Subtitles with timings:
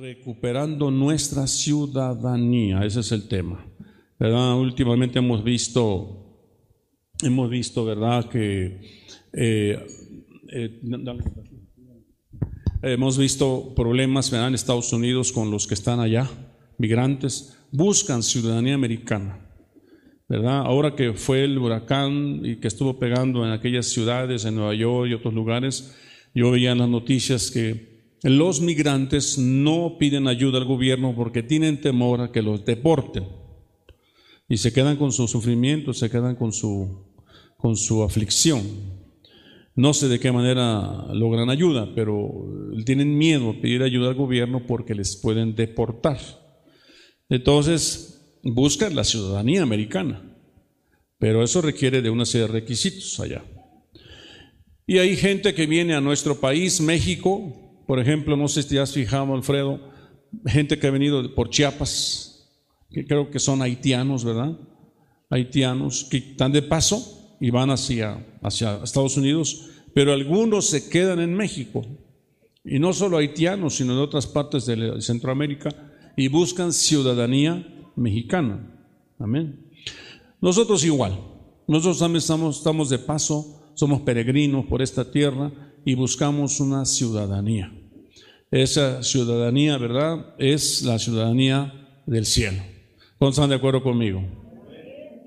[0.00, 3.66] recuperando nuestra ciudadanía, ese es el tema.
[4.18, 4.56] ¿verdad?
[4.58, 6.40] Últimamente hemos visto,
[7.22, 8.28] hemos visto, ¿verdad?
[8.28, 8.80] Que
[9.32, 9.86] eh,
[10.52, 10.80] eh,
[12.82, 14.48] hemos visto problemas ¿verdad?
[14.48, 16.30] en Estados Unidos con los que están allá,
[16.78, 19.44] migrantes, buscan ciudadanía americana.
[20.28, 20.58] ¿verdad?
[20.58, 25.08] Ahora que fue el huracán y que estuvo pegando en aquellas ciudades, en Nueva York
[25.08, 25.96] y otros lugares,
[26.34, 31.80] yo veía en las noticias que los migrantes no piden ayuda al gobierno porque tienen
[31.80, 33.24] temor a que los deporten
[34.48, 37.06] y se quedan con su sufrimiento, se quedan con su,
[37.56, 38.62] con su aflicción.
[39.76, 42.28] No sé de qué manera logran ayuda, pero
[42.84, 46.18] tienen miedo a pedir ayuda al gobierno porque les pueden deportar.
[47.28, 50.36] Entonces, buscan la ciudadanía americana,
[51.18, 53.44] pero eso requiere de una serie de requisitos allá.
[54.86, 58.82] Y hay gente que viene a nuestro país, México, por ejemplo, no sé si ya
[58.82, 59.80] has fijado, Alfredo,
[60.44, 62.52] gente que ha venido por Chiapas,
[62.90, 64.58] que creo que son haitianos, ¿verdad?
[65.30, 71.18] Haitianos que están de paso y van hacia, hacia Estados Unidos, pero algunos se quedan
[71.18, 71.82] en México.
[72.62, 75.70] Y no solo haitianos, sino de otras partes de Centroamérica,
[76.14, 78.70] y buscan ciudadanía mexicana.
[79.18, 79.72] Amén.
[80.42, 81.18] Nosotros igual,
[81.66, 85.52] nosotros también estamos de paso somos peregrinos por esta tierra
[85.84, 87.77] y buscamos una ciudadanía.
[88.50, 90.34] Esa ciudadanía, ¿verdad?
[90.38, 92.62] Es la ciudadanía del cielo.
[93.18, 94.22] ¿Todos están de acuerdo conmigo?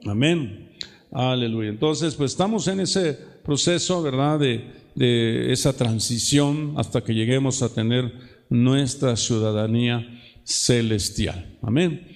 [0.05, 0.71] Amén.
[1.11, 1.69] Aleluya.
[1.69, 4.39] Entonces, pues estamos en ese proceso, ¿verdad?
[4.39, 8.11] De, de esa transición hasta que lleguemos a tener
[8.49, 10.07] nuestra ciudadanía
[10.43, 11.57] celestial.
[11.61, 12.07] Amén.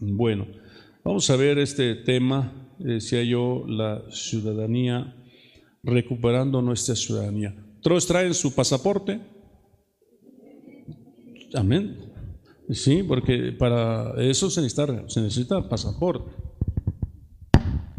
[0.00, 0.46] Bueno,
[1.04, 5.14] vamos a ver este tema decía yo, la ciudadanía,
[5.82, 7.54] recuperando nuestra ciudadanía.
[7.82, 9.20] ¿Todos traen su pasaporte?
[11.54, 11.96] Amén.
[12.70, 16.30] Sí, porque para eso se necesita, se necesita pasaporte.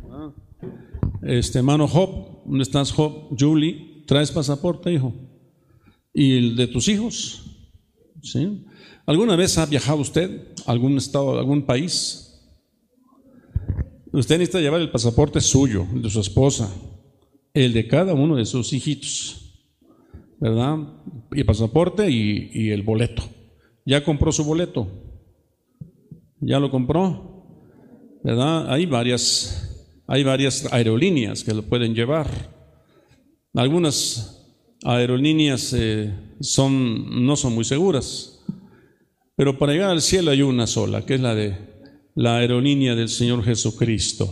[0.09, 0.31] Ah.
[1.23, 3.35] Este hermano Job, ¿dónde estás Job?
[3.37, 5.13] Julie, ¿traes pasaporte, hijo?
[6.13, 7.43] ¿Y el de tus hijos?
[8.21, 8.65] ¿Sí?
[9.05, 12.31] ¿Alguna vez ha viajado usted a algún estado, a algún país?
[14.13, 16.73] Usted necesita llevar el pasaporte suyo, el de su esposa,
[17.53, 19.65] el de cada uno de sus hijitos,
[20.39, 20.77] ¿verdad?
[21.31, 23.23] Y el pasaporte y, el boleto.
[23.85, 24.87] ¿Ya compró su boleto?
[26.39, 27.45] ¿Ya lo compró?
[28.23, 28.71] ¿Verdad?
[28.71, 32.27] Hay varias, hay varias aerolíneas que lo pueden llevar.
[33.53, 34.41] Algunas
[34.83, 38.43] aerolíneas eh, son, no son muy seguras,
[39.35, 41.57] pero para llegar al cielo hay una sola, que es la de
[42.15, 44.31] la aerolínea del Señor Jesucristo.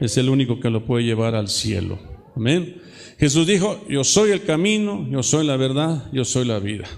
[0.00, 1.98] Es el único que lo puede llevar al cielo.
[2.34, 2.80] Amén.
[3.18, 6.88] Jesús dijo, yo soy el camino, yo soy la verdad, yo soy la vida.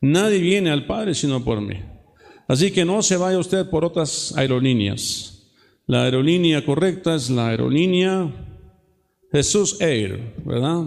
[0.00, 1.76] Nadie viene al Padre sino por mí.
[2.46, 5.46] Así que no se vaya usted por otras aerolíneas.
[5.86, 8.30] La aerolínea correcta es la aerolínea
[9.32, 10.84] Jesús Air, ¿verdad?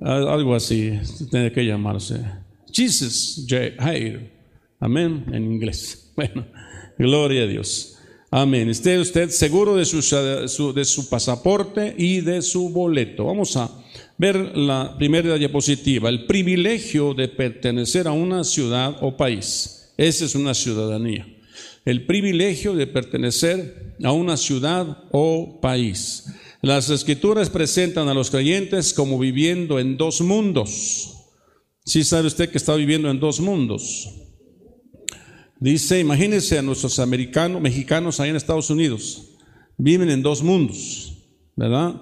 [0.00, 0.92] Algo así
[1.30, 2.24] tiene que llamarse.
[2.72, 4.32] Jesus Air.
[4.80, 6.04] Amén, en inglés.
[6.18, 6.44] Bueno,
[6.98, 7.96] Gloria a Dios.
[8.28, 8.68] Amén.
[8.68, 13.26] Esté usted seguro de su, de su pasaporte y de su boleto.
[13.26, 13.70] Vamos a
[14.18, 16.08] ver la primera diapositiva.
[16.08, 19.94] El privilegio de pertenecer a una ciudad o país.
[19.96, 21.26] Esa es una ciudadanía.
[21.84, 26.26] El privilegio de pertenecer a una ciudad o país.
[26.60, 31.14] Las escrituras presentan a los creyentes como viviendo en dos mundos.
[31.84, 34.10] ¿Sí sabe usted que está viviendo en dos mundos?
[35.60, 39.36] Dice, imagínense a nuestros americanos, mexicanos ahí en Estados Unidos.
[39.76, 41.14] Viven en dos mundos,
[41.56, 41.94] ¿verdad?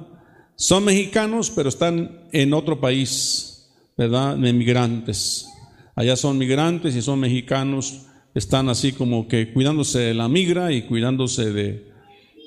[0.57, 4.37] Son mexicanos, pero están en otro país, ¿verdad?
[4.37, 5.47] De migrantes.
[5.95, 10.83] Allá son migrantes y son mexicanos, están así como que cuidándose de la migra y
[10.83, 11.87] cuidándose de,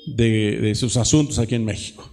[0.06, 2.10] de sus asuntos aquí en México.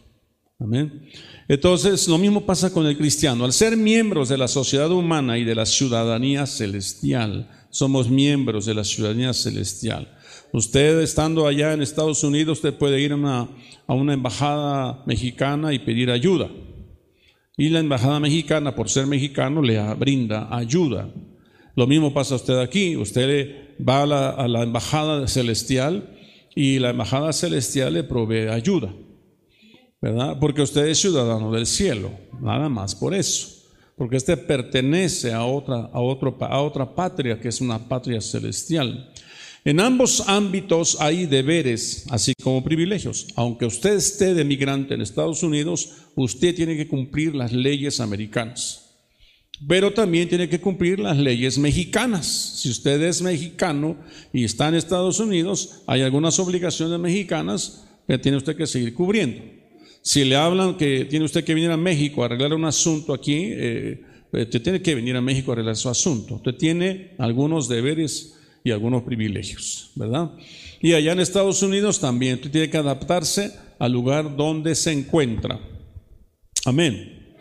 [0.59, 1.09] Amén.
[1.47, 3.45] Entonces, lo mismo pasa con el cristiano.
[3.45, 8.73] Al ser miembros de la sociedad humana y de la ciudadanía celestial, somos miembros de
[8.73, 10.16] la ciudadanía celestial.
[10.53, 16.09] Usted estando allá en Estados Unidos, usted puede ir a una, embajada mexicana y pedir
[16.09, 16.49] ayuda.
[17.57, 21.09] Y la embajada mexicana, por ser mexicano, le brinda ayuda.
[21.75, 22.95] Lo mismo pasa a usted aquí.
[22.95, 26.15] Usted va a la, embajada celestial
[26.55, 28.93] y la embajada celestial le provee ayuda.
[30.01, 30.37] ¿Verdad?
[30.39, 32.11] Porque usted es ciudadano del cielo.
[32.39, 33.57] Nada más por eso
[33.97, 39.11] porque este pertenece a otra, a, otro, a otra patria que es una patria celestial.
[39.67, 43.27] En ambos ámbitos hay deberes, así como privilegios.
[43.35, 48.85] Aunque usted esté de migrante en Estados Unidos, usted tiene que cumplir las leyes americanas.
[49.67, 52.27] pero también tiene que cumplir las leyes mexicanas.
[52.61, 53.97] Si usted es mexicano
[54.31, 59.43] y está en Estados Unidos, hay algunas obligaciones mexicanas que tiene usted que seguir cubriendo.
[60.01, 63.49] Si le hablan que tiene usted que venir a México a arreglar un asunto aquí,
[63.51, 63.99] eh,
[64.31, 66.35] usted tiene que venir a México a arreglar su asunto.
[66.35, 68.36] Usted tiene algunos deberes
[68.67, 70.31] y algunos privilegios, ¿verdad?
[70.81, 75.59] Y allá en Estados Unidos también usted tiene que adaptarse al lugar donde se encuentra.
[76.65, 77.35] Amén.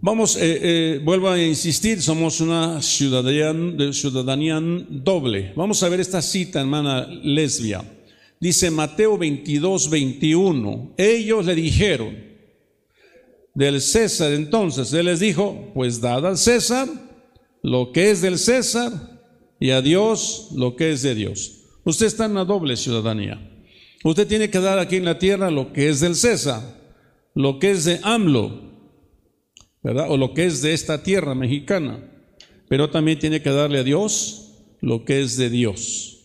[0.00, 5.52] Vamos, eh, eh, vuelvo a insistir, somos una ciudadanía, ciudadanía doble.
[5.56, 7.82] Vamos a ver esta cita, hermana lesbia.
[8.38, 10.94] Dice Mateo 22, 21.
[10.96, 12.16] Ellos le dijeron
[13.54, 14.92] del César entonces.
[14.92, 16.86] Él les dijo, pues dad al César
[17.62, 18.92] lo que es del César
[19.60, 21.64] y a Dios lo que es de Dios.
[21.84, 23.40] Usted está en una doble ciudadanía.
[24.04, 26.62] Usted tiene que dar aquí en la tierra lo que es del César,
[27.34, 28.62] lo que es de AMLO,
[29.82, 30.10] ¿verdad?
[30.10, 32.04] O lo que es de esta tierra mexicana.
[32.68, 36.18] Pero también tiene que darle a Dios lo que es de Dios.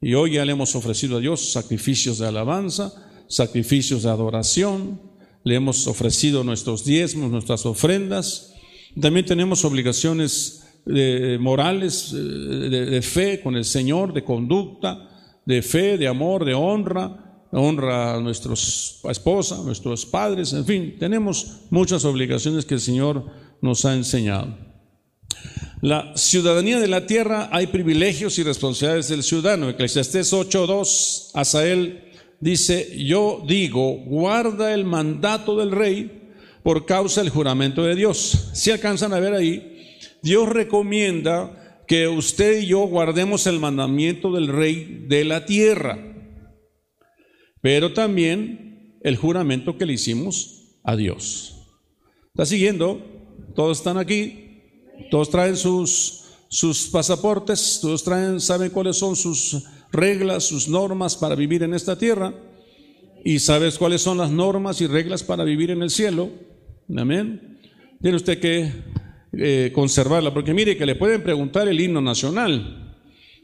[0.00, 2.92] Y hoy ya le hemos ofrecido a Dios sacrificios de alabanza,
[3.28, 5.00] sacrificios de adoración,
[5.44, 8.54] le hemos ofrecido nuestros diezmos, nuestras ofrendas.
[9.00, 15.08] También tenemos obligaciones eh, morales, de fe con el Señor, de conducta,
[15.44, 20.96] de fe, de amor, de honra, honra a nuestros esposa, a nuestros padres, en fin,
[20.98, 23.24] tenemos muchas obligaciones que el Señor
[23.62, 24.56] nos ha enseñado.
[25.80, 29.70] La ciudadanía de la tierra hay privilegios y responsabilidades del ciudadano.
[29.70, 32.04] Eclesiastés 8:2, Asael
[32.40, 36.30] dice, yo digo, guarda el mandato del rey
[36.64, 38.50] por causa del juramento de Dios.
[38.54, 39.77] Si alcanzan a ver ahí,
[40.22, 46.08] Dios recomienda que usted y yo guardemos el mandamiento del rey de la tierra
[47.60, 51.54] pero también el juramento que le hicimos a Dios.
[52.28, 53.02] ¿Está siguiendo?
[53.54, 54.62] Todos están aquí,
[55.10, 61.34] todos traen sus, sus pasaportes, todos traen, saben cuáles son sus reglas, sus normas para
[61.34, 62.32] vivir en esta tierra,
[63.24, 66.30] y sabes cuáles son las normas y reglas para vivir en el cielo.
[66.96, 67.60] Amén.
[68.00, 68.72] Tiene usted que
[69.32, 72.96] eh, conservarla, porque mire que le pueden preguntar el himno nacional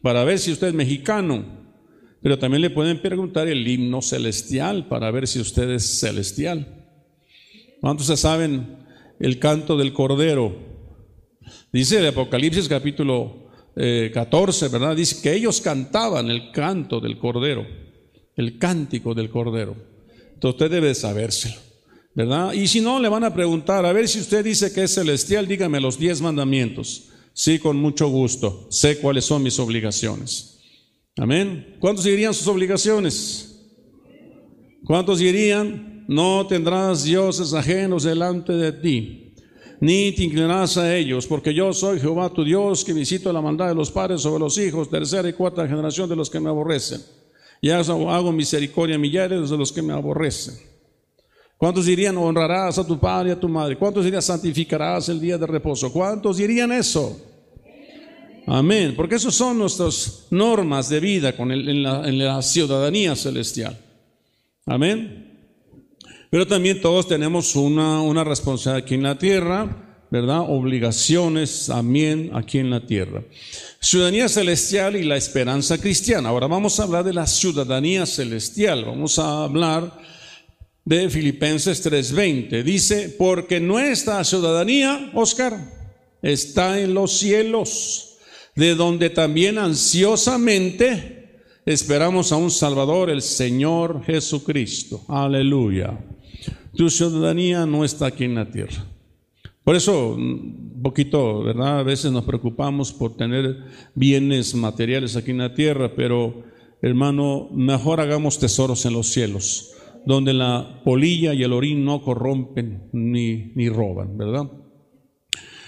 [0.02, 1.64] para ver si usted es mexicano.
[2.22, 6.66] Pero también le pueden preguntar el himno celestial para ver si usted es celestial.
[7.80, 8.78] ¿Cuántos se saben
[9.20, 10.56] el canto del Cordero?
[11.70, 14.96] Dice el Apocalipsis capítulo 14, eh, ¿verdad?
[14.96, 17.66] Dice que ellos cantaban el canto del Cordero,
[18.36, 19.76] el cántico del Cordero.
[20.32, 21.56] Entonces usted debe sabérselo,
[22.14, 22.52] ¿verdad?
[22.52, 25.46] Y si no, le van a preguntar, a ver si usted dice que es celestial,
[25.46, 27.10] dígame los diez mandamientos.
[27.32, 28.66] Sí, con mucho gusto.
[28.70, 30.58] Sé cuáles son mis obligaciones.
[31.16, 31.76] Amén.
[31.80, 33.50] ¿Cuántos dirían sus obligaciones?
[34.84, 39.34] ¿Cuántos dirían, no tendrás dioses ajenos delante de ti,
[39.80, 43.68] ni te inclinarás a ellos, porque yo soy Jehová tu Dios, que visito la maldad
[43.68, 47.00] de los padres sobre los hijos, tercera y cuarta generación de los que me aborrecen,
[47.60, 50.73] y hago misericordia a millares de los que me aborrecen.
[51.56, 53.76] ¿Cuántos dirían, honrarás a tu padre y a tu madre?
[53.76, 55.92] ¿Cuántos dirían, santificarás el día de reposo?
[55.92, 57.18] ¿Cuántos dirían eso?
[58.46, 58.94] Amén.
[58.96, 61.82] Porque esas son nuestras normas de vida con en,
[62.18, 63.78] la, ciudadanía celestial.
[64.66, 65.30] Amén.
[66.30, 70.40] Pero también todos tenemos una, una responsabilidad aquí en la tierra, ¿verdad?
[70.40, 73.22] Obligaciones también aquí en la tierra.
[73.80, 76.28] Ciudadanía celestial y la esperanza cristiana.
[76.28, 78.84] Ahora vamos a hablar de la ciudadanía celestial.
[78.84, 79.92] Vamos a hablar
[80.84, 82.62] de Filipenses 3:20.
[82.62, 85.72] Dice, porque nuestra ciudadanía, Oscar,
[86.22, 88.18] está en los cielos
[88.54, 95.04] de donde también ansiosamente esperamos a un Salvador, el Señor Jesucristo.
[95.08, 95.98] Aleluya.
[96.76, 98.84] Tu ciudadanía no está aquí en la tierra.
[99.64, 101.80] Por eso, un poquito, ¿verdad?
[101.80, 103.64] A veces nos preocupamos por tener
[103.94, 106.44] bienes materiales aquí en la tierra, pero
[106.82, 109.73] hermano, mejor hagamos tesoros en los cielos,
[110.06, 114.50] donde la polilla y el orín no corrompen ni, ni roban, ¿verdad?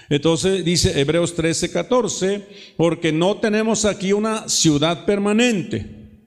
[0.09, 6.25] Entonces dice Hebreos 13, 14, porque no tenemos aquí una ciudad permanente,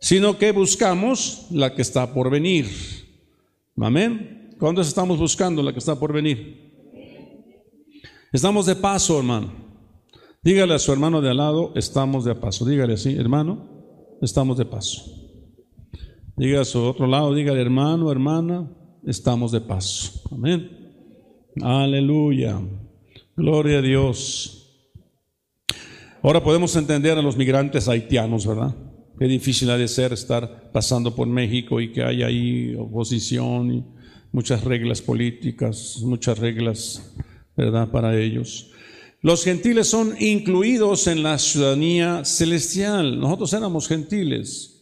[0.00, 2.66] sino que buscamos la que está por venir.
[3.76, 4.56] Amén.
[4.58, 6.68] ¿Cuándo estamos buscando la que está por venir?
[8.32, 9.52] Estamos de paso, hermano.
[10.42, 12.64] Dígale a su hermano de al lado, estamos de paso.
[12.64, 15.17] Dígale así, hermano, estamos de paso.
[16.38, 18.70] Dígale a su otro lado, dígale, hermano, hermana,
[19.04, 20.22] estamos de paso.
[20.30, 20.70] Amén.
[21.60, 22.60] Aleluya.
[23.36, 24.54] Gloria a Dios.
[26.22, 28.74] Ahora podemos entender a los migrantes haitianos, ¿verdad?
[29.18, 33.84] Qué difícil ha de ser estar pasando por México y que haya ahí oposición y
[34.30, 37.14] muchas reglas políticas, muchas reglas
[37.58, 37.90] ¿verdad?
[37.90, 38.70] Para ellos.
[39.20, 43.18] Los gentiles son incluidos en la ciudadanía celestial.
[43.18, 44.77] Nosotros éramos gentiles.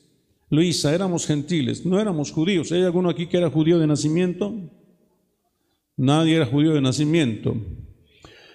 [0.48, 2.70] Luisa, éramos gentiles, no éramos judíos.
[2.70, 4.54] ¿Hay alguno aquí que era judío de nacimiento?
[5.96, 7.56] Nadie era judío de nacimiento.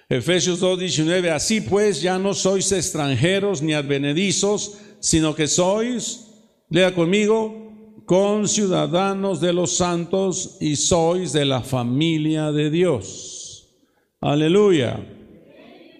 [0.08, 6.28] Efesios 2:19, así pues ya no sois extranjeros ni advenedizos, sino que sois,
[6.70, 13.74] lea conmigo, conciudadanos de los santos y sois de la familia de Dios.
[14.20, 15.21] Aleluya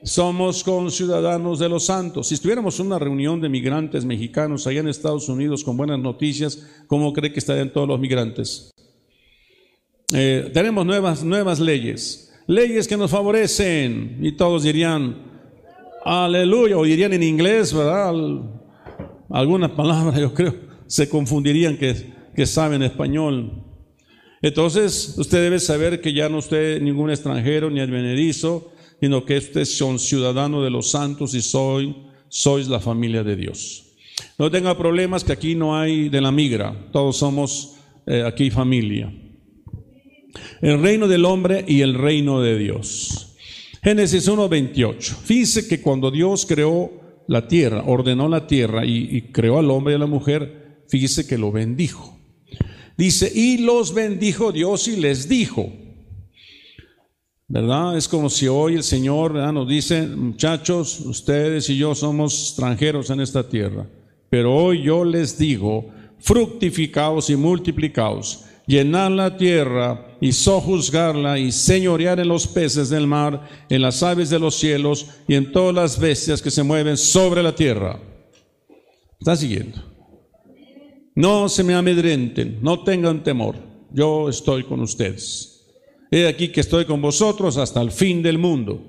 [0.02, 2.28] somos conciudadanos de los santos.
[2.28, 6.66] Si estuviéramos en una reunión de migrantes mexicanos allá en Estados Unidos con buenas noticias,
[6.86, 8.70] ¿cómo cree que estarían todos los migrantes?
[10.12, 15.16] Eh, tenemos nuevas, nuevas leyes, leyes que nos favorecen y todos dirían,
[16.04, 18.12] aleluya, o dirían en inglés, ¿verdad?
[19.30, 23.64] Algunas palabras yo creo se confundirían que, que saben español.
[24.42, 28.71] Entonces, usted debe saber que ya no usted ningún extranjero ni advenedizo,
[29.02, 31.92] sino que ustedes son ciudadanos de los santos y soy,
[32.28, 33.96] sois la familia de Dios.
[34.38, 37.74] No tenga problemas que aquí no hay de la migra, todos somos
[38.06, 39.12] eh, aquí familia.
[40.60, 43.34] El reino del hombre y el reino de Dios.
[43.82, 45.00] Génesis 1.28.
[45.02, 46.92] Fíjese que cuando Dios creó
[47.26, 51.26] la tierra, ordenó la tierra y, y creó al hombre y a la mujer, fíjese
[51.26, 52.20] que lo bendijo.
[52.96, 55.72] Dice, y los bendijo Dios y les dijo,
[57.52, 57.98] ¿verdad?
[57.98, 63.20] Es como si hoy el Señor nos dice, muchachos, ustedes y yo somos extranjeros en
[63.20, 63.86] esta tierra,
[64.30, 72.20] pero hoy yo les digo, fructificaos y multiplicaos, llenad la tierra y sojuzgarla y señorear
[72.20, 76.00] en los peces del mar, en las aves de los cielos y en todas las
[76.00, 78.00] bestias que se mueven sobre la tierra.
[79.20, 79.78] ¿Está siguiendo?
[81.14, 83.56] No se me amedrenten, no tengan temor,
[83.90, 85.51] yo estoy con ustedes.
[86.14, 88.82] He aquí que estoy con vosotros hasta el fin del mundo.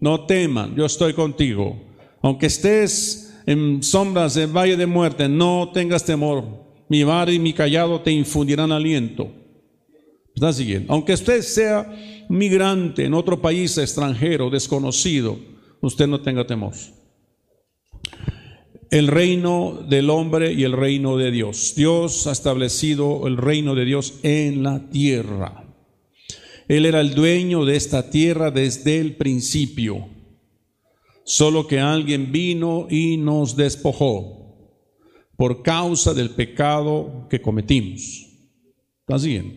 [0.00, 1.78] No teman, yo estoy contigo.
[2.22, 6.42] Aunque estés en sombras del valle de muerte, no tengas temor.
[6.88, 9.30] Mi vara y mi callado te infundirán aliento.
[10.34, 10.90] Está siguiendo.
[10.90, 11.94] Aunque usted sea
[12.30, 15.38] migrante en otro país extranjero, desconocido,
[15.82, 16.72] usted no tenga temor.
[18.90, 21.74] El reino del hombre y el reino de Dios.
[21.76, 25.65] Dios ha establecido el reino de Dios en la tierra.
[26.68, 30.08] Él era el dueño de esta tierra desde el principio.
[31.24, 34.36] Solo que alguien vino y nos despojó
[35.36, 38.26] por causa del pecado que cometimos.
[39.00, 39.54] ¿Está siguiendo?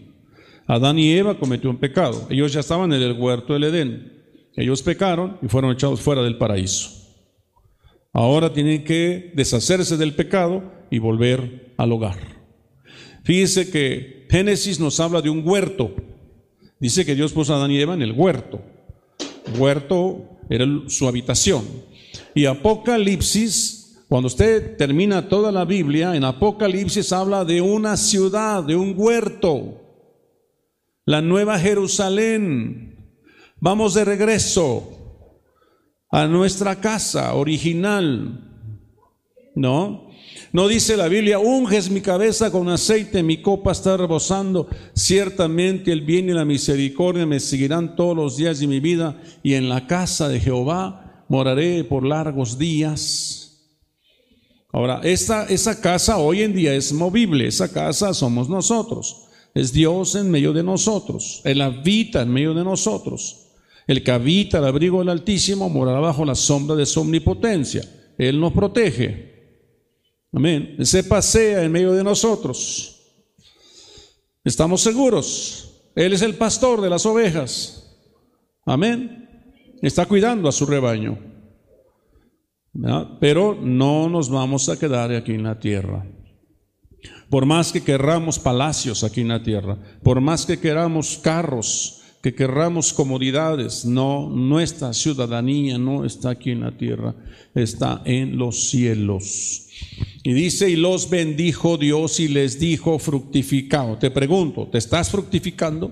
[0.68, 2.28] Adán y Eva cometió un pecado.
[2.30, 4.14] Ellos ya estaban en el huerto del Edén.
[4.56, 6.92] Ellos pecaron y fueron echados fuera del paraíso.
[8.14, 12.20] Ahora tienen que deshacerse del pecado y volver al hogar.
[13.24, 15.96] Fíjese que Génesis nos habla de un huerto
[16.80, 18.62] Dice que Dios puso a Adán y Eva en el huerto.
[19.58, 21.64] Huerto era su habitación.
[22.34, 28.76] Y Apocalipsis, cuando usted termina toda la Biblia, en Apocalipsis habla de una ciudad, de
[28.76, 29.82] un huerto.
[31.06, 33.14] La nueva Jerusalén.
[33.60, 34.96] Vamos de regreso
[36.10, 38.46] a nuestra casa original.
[39.56, 40.09] ¿No?
[40.52, 44.68] No dice la Biblia, unges mi cabeza con aceite, mi copa está rebosando.
[44.94, 49.54] Ciertamente el bien y la misericordia me seguirán todos los días de mi vida y
[49.54, 53.40] en la casa de Jehová moraré por largos días.
[54.72, 59.28] Ahora, esta, esa casa hoy en día es movible, esa casa somos nosotros.
[59.54, 61.42] Es Dios en medio de nosotros.
[61.44, 63.48] Él habita en medio de nosotros.
[63.88, 67.84] El que habita al abrigo del Altísimo morará bajo la sombra de su omnipotencia.
[68.18, 69.29] Él nos protege.
[70.32, 70.76] Amén.
[70.86, 73.00] Se pasea en medio de nosotros.
[74.44, 75.92] Estamos seguros.
[75.96, 77.98] Él es el pastor de las ovejas.
[78.66, 79.28] Amén.
[79.82, 81.18] Está cuidando a su rebaño.
[83.20, 86.06] Pero no nos vamos a quedar aquí en la tierra.
[87.30, 92.34] Por más que querramos palacios aquí en la tierra, por más que queramos carros, que
[92.34, 97.16] querramos comodidades, no, nuestra ciudadanía no está aquí en la tierra,
[97.56, 99.69] está en los cielos.
[100.24, 103.98] Y dice, y los bendijo Dios y les dijo, fructificado.
[103.98, 105.92] Te pregunto, ¿te estás fructificando?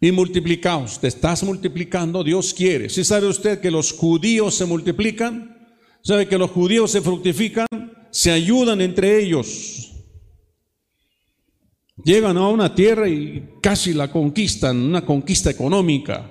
[0.00, 2.22] Y multiplicaos, ¿te estás multiplicando?
[2.22, 2.88] Dios quiere.
[2.88, 5.68] ¿Sí sabe usted que los judíos se multiplican?
[6.02, 7.66] ¿Sabe que los judíos se fructifican?
[8.10, 9.92] Se ayudan entre ellos.
[12.04, 16.30] Llegan a una tierra y casi la conquistan, una conquista económica.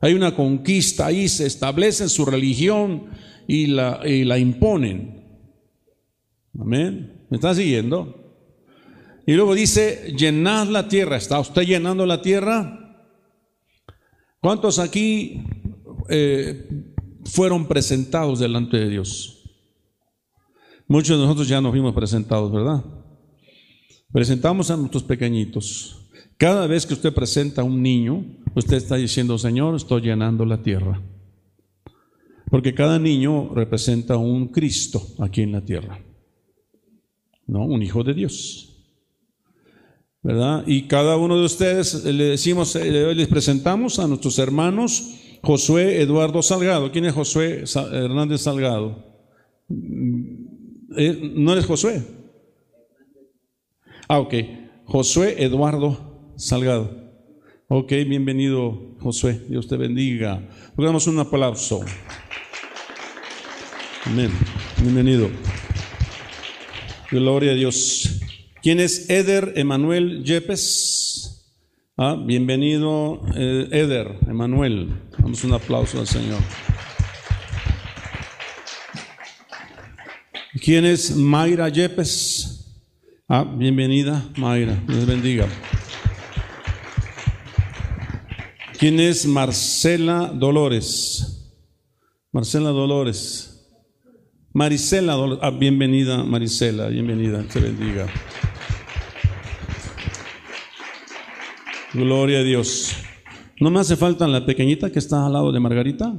[0.00, 3.06] Hay una conquista ahí, se establecen su religión
[3.46, 5.21] y la imponen.
[6.58, 7.26] Amén.
[7.30, 8.22] ¿Me está siguiendo?
[9.26, 11.16] Y luego dice, llenad la tierra.
[11.16, 13.06] ¿Está usted llenando la tierra?
[14.40, 15.44] ¿Cuántos aquí
[16.08, 16.68] eh,
[17.24, 19.42] fueron presentados delante de Dios?
[20.88, 22.84] Muchos de nosotros ya nos vimos presentados, ¿verdad?
[24.12, 26.10] Presentamos a nuestros pequeñitos.
[26.36, 30.60] Cada vez que usted presenta a un niño, usted está diciendo, Señor, estoy llenando la
[30.60, 31.00] tierra.
[32.50, 35.98] Porque cada niño representa un Cristo aquí en la tierra.
[37.46, 37.64] ¿No?
[37.64, 38.68] Un hijo de Dios.
[40.22, 40.62] ¿Verdad?
[40.66, 46.42] Y cada uno de ustedes le decimos, eh, les presentamos a nuestros hermanos Josué Eduardo
[46.42, 46.92] Salgado.
[46.92, 49.04] ¿Quién es Josué Hernández Salgado?
[50.96, 52.02] Eh, ¿No eres Josué?
[54.08, 54.34] Ah, ok.
[54.84, 57.02] Josué Eduardo Salgado.
[57.66, 59.40] Ok, bienvenido Josué.
[59.48, 60.48] Dios te bendiga.
[60.76, 61.80] Hagamos un aplauso.
[64.04, 64.30] Amén.
[64.80, 65.30] Bienvenido.
[67.12, 68.20] Gloria a Dios.
[68.62, 71.44] ¿Quién es Eder Emanuel Yepes?
[71.94, 74.98] Ah, bienvenido eh, Eder Emanuel.
[75.18, 76.40] Damos un aplauso al Señor.
[80.64, 82.80] ¿Quién es Mayra Yepes?
[83.28, 84.82] Ah, bienvenida Mayra.
[84.88, 85.46] Dios bendiga.
[88.78, 91.52] ¿Quién es Marcela Dolores?
[92.32, 93.51] Marcela Dolores.
[94.54, 95.16] Marisela.
[95.40, 98.06] Ah, bienvenida Marisela, bienvenida, te bendiga.
[101.94, 102.94] Gloria a Dios.
[103.60, 106.14] ¿No me hace falta la pequeñita que está al lado de Margarita?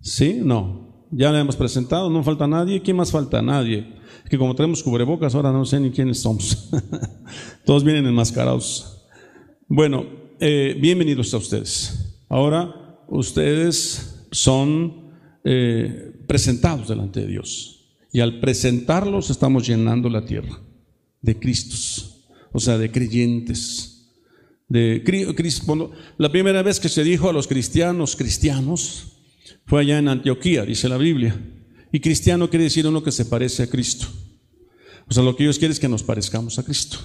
[0.00, 0.40] ¿Sí?
[0.42, 1.06] No.
[1.10, 2.80] Ya le hemos presentado, no falta nadie.
[2.80, 3.42] ¿Quién más falta?
[3.42, 3.94] Nadie.
[4.30, 6.70] Que como tenemos cubrebocas, ahora no sé ni quiénes somos.
[7.66, 9.08] Todos vienen enmascarados.
[9.66, 10.06] Bueno,
[10.38, 12.24] eh, bienvenidos a ustedes.
[12.28, 15.01] Ahora ustedes son
[15.44, 17.82] eh, presentados delante de Dios.
[18.12, 20.60] Y al presentarlos estamos llenando la tierra
[21.20, 23.88] de Cristos, o sea, de creyentes.
[24.68, 25.02] De,
[26.18, 29.12] la primera vez que se dijo a los cristianos, cristianos,
[29.66, 31.38] fue allá en Antioquía, dice la Biblia.
[31.92, 34.06] Y cristiano quiere decir uno que se parece a Cristo.
[35.08, 36.98] O sea, lo que ellos quieren es que nos parezcamos a Cristo.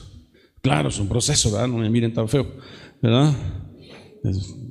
[0.61, 1.67] Claro, es un proceso, ¿verdad?
[1.67, 2.55] No me miren tan feo,
[3.01, 3.33] ¿verdad?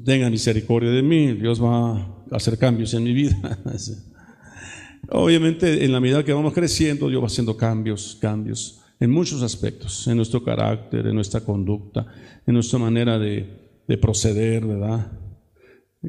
[0.04, 3.58] Tengan misericordia de mí, Dios va hacer cambios en mi vida.
[5.10, 10.06] Obviamente, en la medida que vamos creciendo, Dios va haciendo cambios, cambios en muchos aspectos,
[10.08, 12.06] en nuestro carácter, en nuestra conducta,
[12.46, 15.12] en nuestra manera de, de proceder, ¿verdad?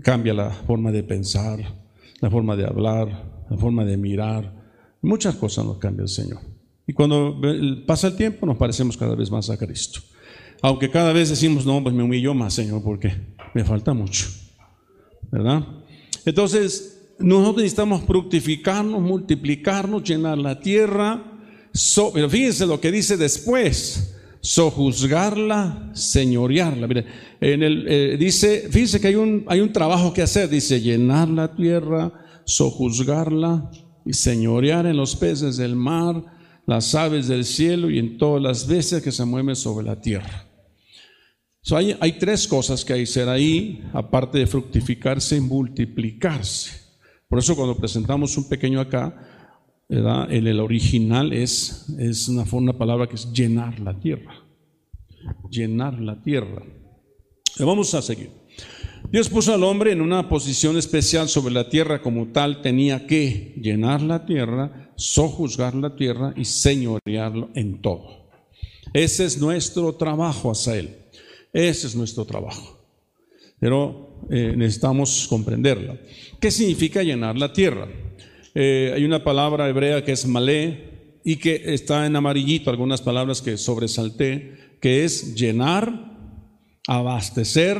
[0.03, 1.59] Cambia la forma de pensar,
[2.21, 4.53] la forma de hablar, la forma de mirar.
[5.01, 6.39] Muchas cosas nos cambia el Señor.
[6.87, 7.39] Y cuando
[7.85, 9.99] pasa el tiempo nos parecemos cada vez más a Cristo.
[10.61, 13.13] Aunque cada vez decimos, no, pues me humillo más, Señor, porque
[13.53, 14.27] me falta mucho.
[15.29, 15.67] ¿Verdad?
[16.27, 21.23] Entonces, nosotros necesitamos fructificarnos, multiplicarnos, llenar la tierra.
[22.13, 26.85] pero fíjense lo que dice después sojuzgarla, señorearla.
[26.87, 27.05] Mire,
[27.39, 31.29] en el, eh, dice, fíjense que hay un, hay un trabajo que hacer, dice llenar
[31.29, 32.11] la tierra,
[32.43, 33.71] sojuzgarla
[34.05, 36.21] y señorear en los peces del mar,
[36.65, 40.46] las aves del cielo y en todas las bestias que se mueven sobre la tierra.
[41.75, 46.87] Hay, hay tres cosas que hay que hacer ahí, aparte de fructificarse y multiplicarse.
[47.27, 49.15] Por eso cuando presentamos un pequeño acá,
[49.89, 54.43] el original es, es una, una palabra que es llenar la tierra.
[55.49, 56.63] Llenar la tierra.
[57.59, 58.29] Vamos a seguir.
[59.09, 63.53] Dios puso al hombre en una posición especial sobre la tierra como tal, tenía que
[63.61, 68.29] llenar la tierra, sojuzgar la tierra y señorearlo en todo.
[68.93, 71.06] Ese es nuestro trabajo hacia Él.
[71.53, 72.77] Ese es nuestro trabajo.
[73.59, 75.97] Pero eh, necesitamos comprenderla.
[76.39, 77.87] ¿Qué significa llenar la tierra?
[78.53, 83.41] Eh, hay una palabra hebrea que es malé y que está en amarillito, algunas palabras
[83.41, 86.15] que sobresalté, que es llenar,
[86.87, 87.77] abastecer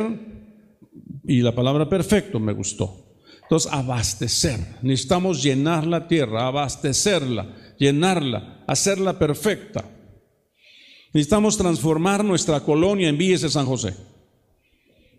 [1.25, 3.05] y la palabra perfecto me gustó.
[3.43, 4.59] Entonces, abastecer.
[4.81, 9.85] Necesitamos llenar la tierra, abastecerla, llenarla, hacerla perfecta.
[11.17, 13.95] Necesitamos transformar nuestra colonia en Villas de San José.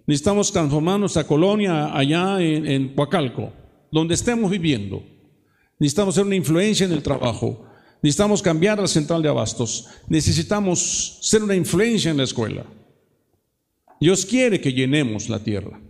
[0.06, 3.52] Necesitamos transformar nuestra colonia allá en, en Coacalco,
[3.90, 5.02] donde estemos viviendo.
[5.76, 7.66] Necesitamos ser una influencia en el trabajo.
[8.00, 9.88] Necesitamos cambiar la central de abastos.
[10.06, 12.64] Necesitamos ser una influencia en la escuela.
[14.00, 15.80] Dios quiere que llenemos la tierra.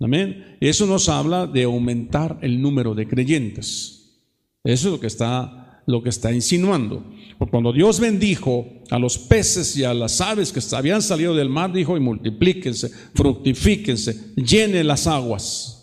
[0.00, 0.56] Amén.
[0.60, 4.18] Eso nos habla de aumentar el número de creyentes.
[4.64, 5.61] Eso es lo que está,
[5.92, 7.04] lo que está insinuando.
[7.38, 11.48] Porque cuando Dios bendijo a los peces y a las aves que habían salido del
[11.48, 15.78] mar, dijo, y multiplíquense, fructifíquense, llene las aguas.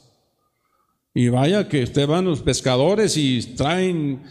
[1.14, 4.24] Y vaya que usted van los pescadores y traen,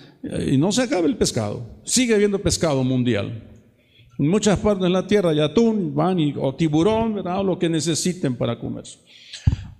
[0.46, 3.44] y no se acaba el pescado, sigue habiendo pescado mundial.
[4.18, 7.40] En muchas partes de la tierra hay atún, van o tiburón, ¿verdad?
[7.40, 8.84] O lo que necesiten para comer.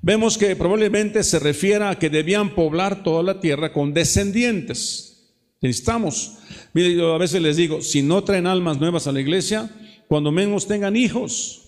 [0.00, 5.17] Vemos que probablemente se refiere a que debían poblar toda la tierra con descendientes.
[5.60, 6.38] Necesitamos.
[6.72, 9.70] Mire, yo a veces les digo, si no traen almas nuevas a la iglesia,
[10.06, 11.62] cuando menos tengan hijos,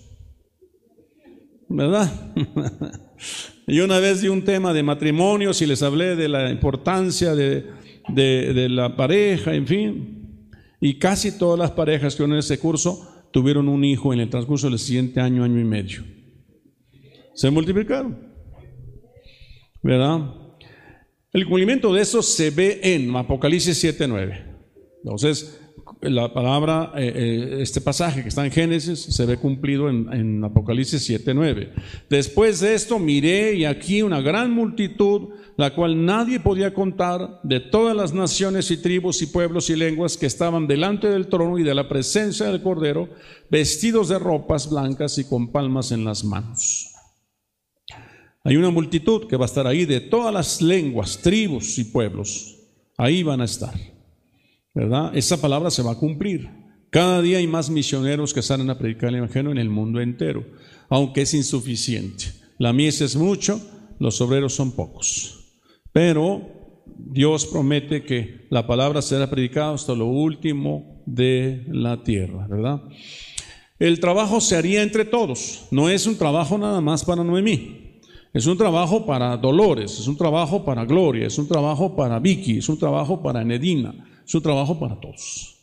[1.68, 2.10] ¿verdad?
[3.66, 7.66] y una vez di un tema de matrimonios y les hablé de la importancia de,
[8.08, 10.48] de la pareja, en fin.
[10.80, 14.68] Y casi todas las parejas que en ese curso tuvieron un hijo en el transcurso
[14.68, 16.04] del siguiente año, año y medio.
[17.34, 18.30] Se multiplicaron.
[19.82, 20.39] ¿Verdad?
[21.32, 24.58] El cumplimiento de eso se ve en Apocalipsis 7.9.
[25.04, 25.60] Entonces,
[26.02, 30.44] la palabra, eh, eh, este pasaje que está en Génesis, se ve cumplido en, en
[30.44, 31.72] Apocalipsis 7.9.
[32.08, 37.60] Después de esto miré y aquí una gran multitud la cual nadie podía contar, de
[37.60, 41.62] todas las naciones y tribus y pueblos y lenguas que estaban delante del trono y
[41.62, 43.10] de la presencia del Cordero,
[43.50, 46.89] vestidos de ropas blancas y con palmas en las manos.
[48.42, 52.56] Hay una multitud que va a estar ahí de todas las lenguas, tribus y pueblos.
[52.96, 53.74] Ahí van a estar.
[54.74, 55.16] ¿Verdad?
[55.16, 56.48] Esa palabra se va a cumplir.
[56.90, 60.44] Cada día hay más misioneros que salen a predicar el Evangelio en el mundo entero,
[60.88, 62.24] aunque es insuficiente.
[62.58, 63.60] La mies es mucho,
[63.98, 65.60] los obreros son pocos.
[65.92, 72.82] Pero Dios promete que la palabra será predicada hasta lo último de la tierra, ¿verdad?
[73.78, 77.79] El trabajo se haría entre todos, no es un trabajo nada más para Noemí,
[78.32, 82.58] es un trabajo para Dolores, es un trabajo para Gloria, es un trabajo para Vicky,
[82.58, 85.56] es un trabajo para Nedina, es un trabajo para todos.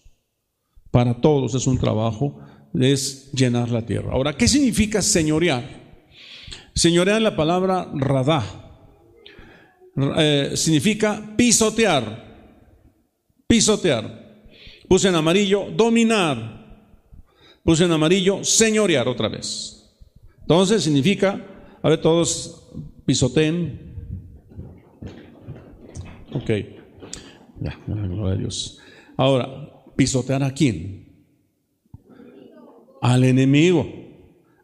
[0.92, 2.40] Para todos es un trabajo,
[2.74, 4.12] es llenar la tierra.
[4.14, 5.64] Ahora, ¿qué significa señorear?
[6.74, 8.44] Señorear la palabra radá,
[9.98, 12.26] eh, significa pisotear.
[13.48, 14.28] Pisotear.
[14.88, 16.84] Puse en amarillo dominar.
[17.64, 19.92] Puse en amarillo señorear otra vez.
[20.42, 21.46] Entonces significa,
[21.82, 22.57] a ver, todos
[23.08, 23.96] pisoteen.
[26.34, 26.50] Ok.
[27.62, 28.80] Ya, gloria a Dios.
[29.16, 29.48] Ahora,
[29.96, 31.26] ¿pisotear a quién?
[33.02, 33.88] Al enemigo.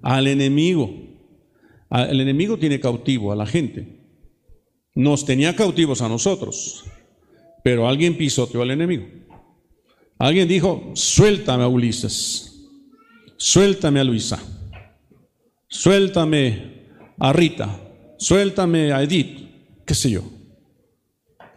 [0.01, 0.93] Al enemigo.
[1.89, 4.01] El enemigo tiene cautivo a la gente.
[4.93, 6.83] Nos tenía cautivos a nosotros,
[7.63, 9.05] pero alguien pisoteó al enemigo.
[10.19, 12.69] Alguien dijo, suéltame a Ulises,
[13.37, 14.39] suéltame a Luisa,
[15.67, 16.83] suéltame
[17.17, 17.79] a Rita,
[18.23, 20.23] suéltame a Edith, qué sé yo.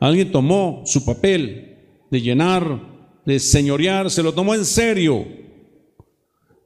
[0.01, 1.79] Alguien tomó su papel
[2.11, 2.81] de llenar,
[3.25, 5.25] de señorear, se lo tomó en serio.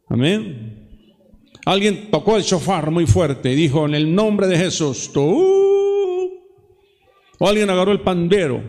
[0.08, 0.88] Amén.
[1.66, 5.60] Alguien tocó el shofar muy fuerte y dijo, en el nombre de Jesús, tú
[7.38, 8.62] o alguien agarró el pandero.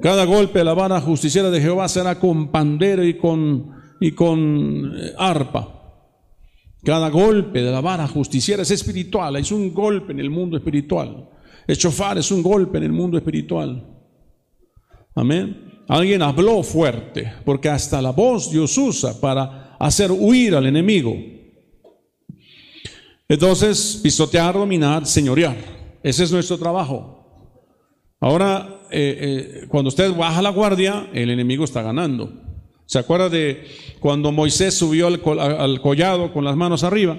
[0.00, 4.92] Cada golpe de la vara justiciera de Jehová será con pandero y con, y con
[4.96, 5.81] eh, arpa.
[6.84, 11.28] Cada golpe de la vara justiciera es espiritual, es un golpe en el mundo espiritual.
[11.66, 13.86] El chofar es un golpe en el mundo espiritual.
[15.14, 15.84] Amén.
[15.88, 21.14] Alguien habló fuerte, porque hasta la voz Dios usa para hacer huir al enemigo.
[23.28, 25.56] Entonces, pisotear, dominar, señorear.
[26.02, 27.22] Ese es nuestro trabajo.
[28.20, 32.41] Ahora, eh, eh, cuando usted baja la guardia, el enemigo está ganando.
[32.92, 33.64] ¿Se acuerda de
[34.00, 37.18] cuando Moisés subió al, collado con las manos arriba?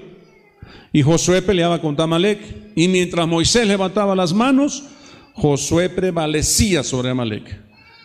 [0.92, 2.40] Y Josué peleaba con Amalek.
[2.76, 4.84] Y mientras Moisés levantaba las manos,
[5.34, 7.60] Josué prevalecía sobre Amalek.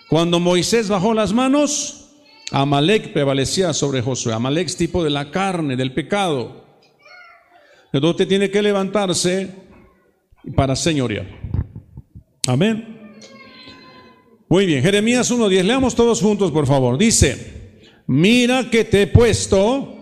[0.09, 2.09] Cuando Moisés bajó las manos,
[2.53, 4.33] Amalek prevalecía sobre Josué.
[4.33, 6.65] Amalek es tipo de la carne, del pecado.
[7.93, 9.51] Entonces usted tiene que levantarse
[10.57, 11.27] para señorear.
[12.47, 13.13] Amén.
[14.49, 16.97] Muy bien, Jeremías 1.10, leamos todos juntos, por favor.
[16.97, 17.58] Dice,
[18.09, 19.97] mira que te he puesto,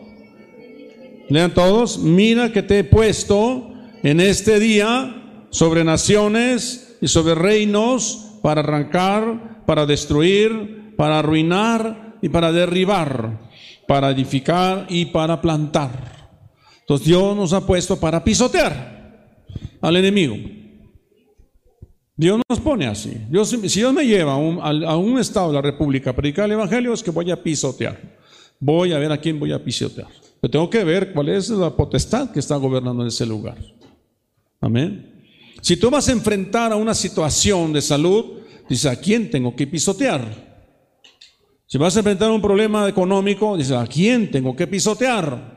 [1.28, 8.38] lean todos, mira que te he puesto en este día sobre naciones y sobre reinos
[8.42, 13.40] para arrancar, para destruir, para arruinar y para derribar,
[13.86, 16.30] para edificar y para plantar.
[16.80, 18.96] Entonces Dios nos ha puesto para pisotear
[19.80, 20.36] al enemigo.
[22.16, 23.12] Dios nos pone así.
[23.28, 26.94] Dios, si Dios me lleva a un, estado de la República a predicar el Evangelio,
[26.94, 28.00] es que voy a pisotear.
[28.58, 30.08] Voy a ver a quién voy a pisotear.
[30.40, 33.58] Pero tengo que ver cuál es la potestad que está gobernando en ese lugar.
[34.60, 35.12] Amén.
[35.60, 39.66] Si tú vas a enfrentar a una situación de salud, dice, ¿a quién tengo que
[39.66, 40.46] pisotear?
[41.66, 45.54] Si vas a enfrentar un problema económico, dice, ¿a quién tengo que pisotear?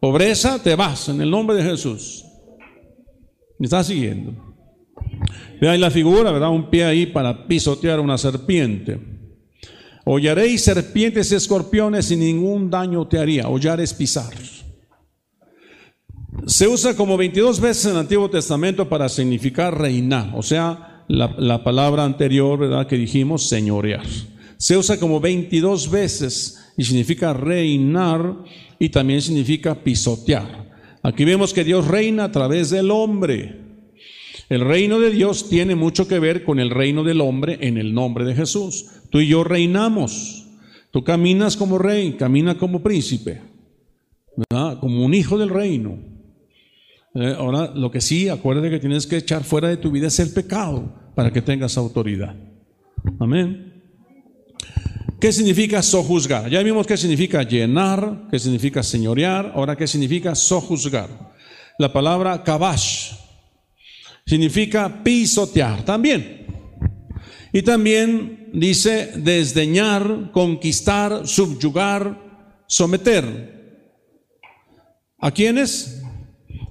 [0.00, 2.24] Pobreza, te vas en el nombre de Jesús.
[3.58, 4.49] ¿Me estás siguiendo?
[5.60, 6.50] Ve ahí la figura, ¿verdad?
[6.50, 8.98] Un pie ahí para pisotear una serpiente.
[10.04, 13.48] Hollaréis serpientes y escorpiones y ningún daño te haría.
[13.48, 14.32] Hollar es pisar.
[16.46, 21.34] Se usa como 22 veces en el Antiguo Testamento para significar reinar, o sea, la,
[21.38, 22.86] la palabra anterior, ¿verdad?
[22.86, 24.06] Que dijimos, señorear.
[24.56, 28.36] Se usa como 22 veces y significa reinar
[28.78, 30.70] y también significa pisotear.
[31.02, 33.69] Aquí vemos que Dios reina a través del hombre.
[34.50, 37.94] El reino de Dios tiene mucho que ver con el reino del hombre en el
[37.94, 38.86] nombre de Jesús.
[39.08, 40.48] Tú y yo reinamos.
[40.90, 43.40] Tú caminas como rey, caminas como príncipe,
[44.48, 46.00] como un hijo del reino.
[47.14, 50.18] Eh, ahora, lo que sí, acuérdate que tienes que echar fuera de tu vida es
[50.18, 52.34] el pecado para que tengas autoridad.
[53.20, 53.84] Amén.
[55.20, 56.50] ¿Qué significa sojuzgar?
[56.50, 61.08] Ya vimos qué significa llenar, qué significa señorear, ahora qué significa sojuzgar.
[61.78, 63.29] La palabra kabash
[64.30, 66.46] significa pisotear también.
[67.52, 73.90] Y también dice desdeñar, conquistar, subyugar, someter.
[75.18, 76.00] ¿A quiénes?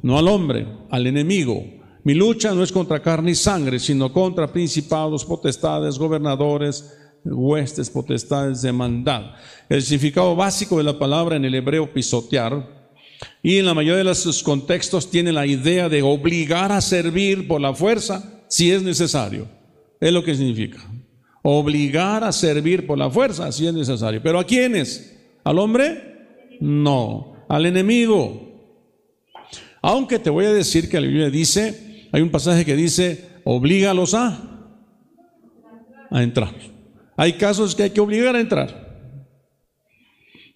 [0.01, 1.65] No al hombre, al enemigo.
[2.05, 8.61] Mi lucha no es contra carne y sangre, sino contra principados, potestades, gobernadores, huestes, potestades
[8.61, 9.33] de maldad.
[9.67, 12.78] El significado básico de la palabra en el hebreo pisotear
[13.41, 17.61] y en la mayoría de los contextos tiene la idea de obligar a servir por
[17.61, 19.47] la fuerza si es necesario.
[19.99, 20.79] Es lo que significa.
[21.41, 24.21] Obligar a servir por la fuerza si es necesario.
[24.21, 25.17] ¿Pero a quiénes?
[25.43, 26.57] ¿Al hombre?
[26.59, 27.33] No.
[27.47, 28.47] Al enemigo.
[29.81, 34.13] Aunque te voy a decir que la Biblia dice, hay un pasaje que dice, oblígalos
[34.13, 34.69] a,
[36.09, 36.53] a entrar.
[37.15, 38.89] Hay casos que hay que obligar a entrar.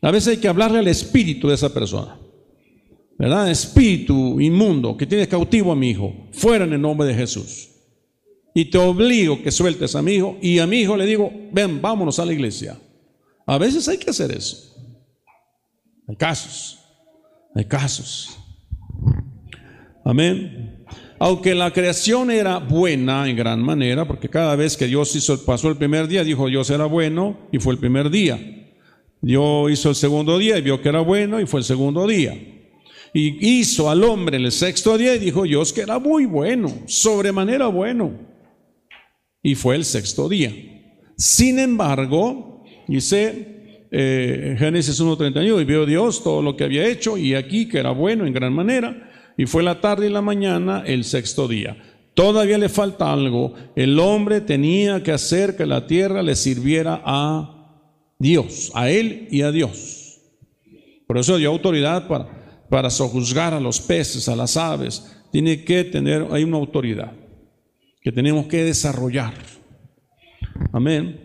[0.01, 2.19] A veces hay que hablarle al espíritu de esa persona.
[3.17, 3.49] ¿Verdad?
[3.49, 7.69] Espíritu inmundo que tiene cautivo a mi hijo, fuera en el nombre de Jesús.
[8.55, 11.81] Y te obligo que sueltes a mi hijo y a mi hijo le digo, ven,
[11.81, 12.77] vámonos a la iglesia.
[13.45, 14.75] A veces hay que hacer eso.
[16.07, 16.79] Hay casos,
[17.55, 18.37] hay casos.
[20.05, 20.85] Amén.
[21.17, 25.69] Aunque la creación era buena en gran manera, porque cada vez que Dios hizo, pasó
[25.69, 28.39] el primer día, dijo Dios era bueno y fue el primer día.
[29.21, 32.52] Dios hizo el segundo día y vio que era bueno y fue el segundo día
[33.13, 37.67] y hizo al hombre el sexto día y dijo Dios que era muy bueno, sobremanera
[37.67, 38.11] bueno.
[39.43, 40.51] Y fue el sexto día.
[41.15, 47.35] Sin embargo, dice eh, Génesis 1.31, y vio Dios todo lo que había hecho y
[47.35, 51.03] aquí que era bueno en gran manera, y fue la tarde y la mañana el
[51.03, 51.77] sexto día.
[52.15, 53.53] Todavía le falta algo.
[53.75, 57.83] El hombre tenía que hacer que la tierra le sirviera a
[58.19, 60.19] Dios, a él y a Dios.
[61.07, 62.42] Por eso dio autoridad para
[62.73, 67.11] para sojuzgar a los peces, a las aves, tiene que tener, hay una autoridad
[68.01, 69.35] que tenemos que desarrollar.
[70.71, 71.19] Amén.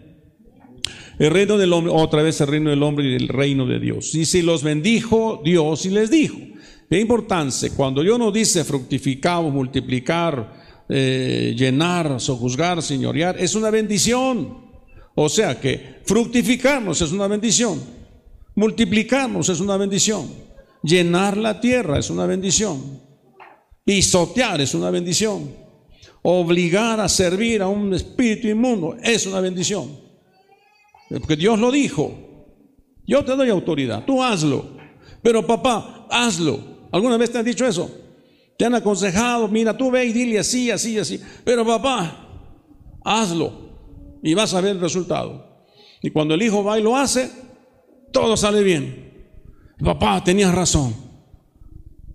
[1.18, 4.14] El reino del hombre, otra vez el reino del hombre y el reino de Dios.
[4.14, 6.36] Y si los bendijo Dios y les dijo.
[6.90, 10.52] Es importante, cuando Dios nos dice fructificar, multiplicar,
[10.86, 14.66] eh, llenar, sojuzgar, señorear, es una bendición.
[15.14, 17.80] O sea que fructificarnos es una bendición.
[18.54, 20.47] Multiplicarnos es una bendición.
[20.82, 23.00] Llenar la tierra es una bendición.
[23.84, 25.50] Pisotear es una bendición.
[26.22, 29.98] Obligar a servir a un espíritu inmundo es una bendición.
[31.08, 32.12] Porque Dios lo dijo.
[33.06, 34.66] Yo te doy autoridad, tú hazlo.
[35.22, 36.60] Pero papá, hazlo.
[36.92, 37.90] ¿Alguna vez te han dicho eso?
[38.58, 41.20] Te han aconsejado, mira, tú ve y dile así, así, así.
[41.44, 42.28] Pero papá,
[43.04, 43.52] hazlo.
[44.22, 45.64] Y vas a ver el resultado.
[46.02, 47.30] Y cuando el hijo va y lo hace,
[48.12, 49.07] todo sale bien.
[49.82, 50.94] Papá, tenías razón.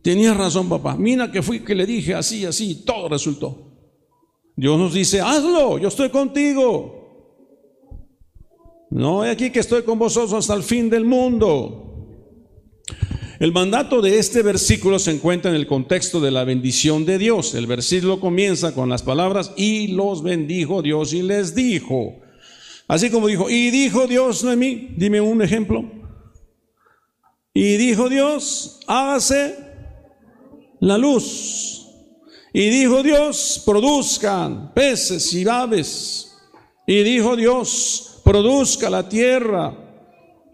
[0.02, 0.98] Tenías razón, papá.
[0.98, 3.72] Mira que fui que le dije así, así, todo resultó.
[4.56, 7.02] Dios nos dice, hazlo, yo estoy contigo.
[8.92, 11.80] No, es aquí que estoy con vosotros hasta el fin del mundo.
[13.40, 17.56] El mandato de este versículo se encuentra en el contexto de la bendición de Dios.
[17.56, 22.22] El versículo comienza con las palabras, y los bendijo Dios y les dijo.
[22.88, 26.03] Así como dijo, y dijo Dios, mí dime un ejemplo.
[27.54, 29.56] Y dijo Dios, hágase
[30.80, 31.88] la luz.
[32.52, 36.36] Y dijo Dios, produzcan peces y aves.
[36.88, 39.76] Y dijo Dios, produzca la tierra.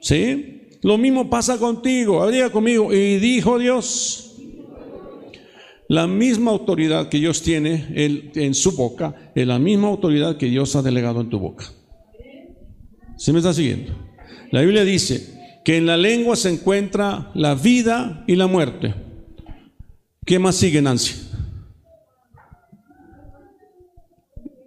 [0.01, 0.67] ¿Sí?
[0.81, 2.21] Lo mismo pasa contigo.
[2.21, 2.93] Habría conmigo.
[2.93, 4.37] Y dijo Dios,
[5.87, 10.75] la misma autoridad que Dios tiene en su boca, es la misma autoridad que Dios
[10.75, 11.65] ha delegado en tu boca.
[13.17, 13.91] ¿Sí me está siguiendo?
[14.51, 15.38] La Biblia dice,
[15.69, 18.95] que en la lengua se encuentra la vida y la muerte.
[20.25, 21.13] ¿Qué más sigue, Nancy?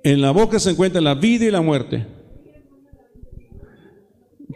[0.04, 2.06] En la boca se encuentra la vida y la muerte.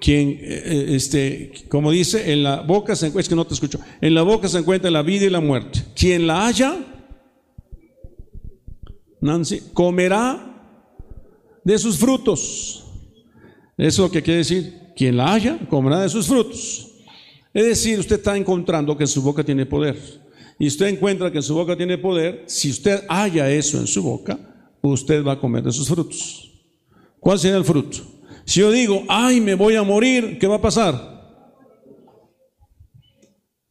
[0.01, 3.81] quien, eh, este, como dice, en la boca se encuentra, es que no te escucho,
[4.01, 5.83] en la boca se encuentra la vida y la muerte.
[5.97, 6.77] Quien la haya,
[9.21, 10.79] Nancy, comerá
[11.65, 12.85] de sus frutos.
[13.77, 16.91] Eso es lo que quiere decir, quien la haya, comerá de sus frutos.
[17.53, 19.97] Es decir, usted está encontrando que su boca tiene poder.
[20.59, 24.39] Y usted encuentra que su boca tiene poder, si usted haya eso en su boca,
[24.81, 26.51] usted va a comer de sus frutos.
[27.21, 27.99] ¿Cuál será el fruto?
[28.47, 31.15] Si yo digo, ay, me voy a morir, ¿qué va a pasar?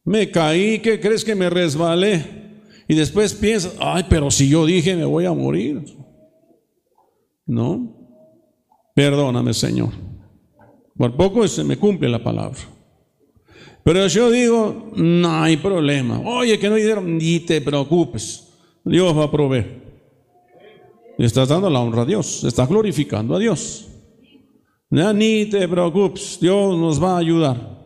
[0.04, 2.24] Me caí, ¿qué crees que me resbalé?
[2.86, 5.82] Y después piensas, ay, pero si yo dije me voy a morir.
[7.46, 8.22] No,
[8.94, 10.05] perdóname Señor.
[10.96, 12.58] Por poco se me cumple la palabra.
[13.82, 16.20] Pero yo digo, no hay problema.
[16.20, 18.48] Oye, que no dieron, ni te preocupes.
[18.84, 19.86] Dios va a proveer.
[21.18, 23.88] Estás dando la honra a Dios, estás glorificando a Dios.
[24.90, 27.76] Ni te preocupes, Dios nos va a ayudar.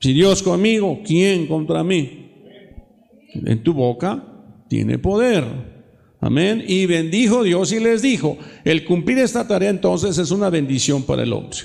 [0.00, 2.30] Si Dios conmigo, ¿quién contra mí?
[3.34, 4.22] En tu boca
[4.68, 5.44] tiene poder.
[6.20, 6.64] Amén.
[6.66, 11.22] Y bendijo Dios y les dijo, el cumplir esta tarea entonces es una bendición para
[11.22, 11.58] el hombre.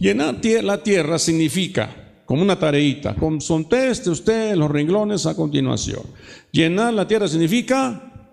[0.00, 6.02] Llenar la tierra significa, como una tareita, conteste usted los renglones a continuación.
[6.50, 8.32] Llenar la tierra significa,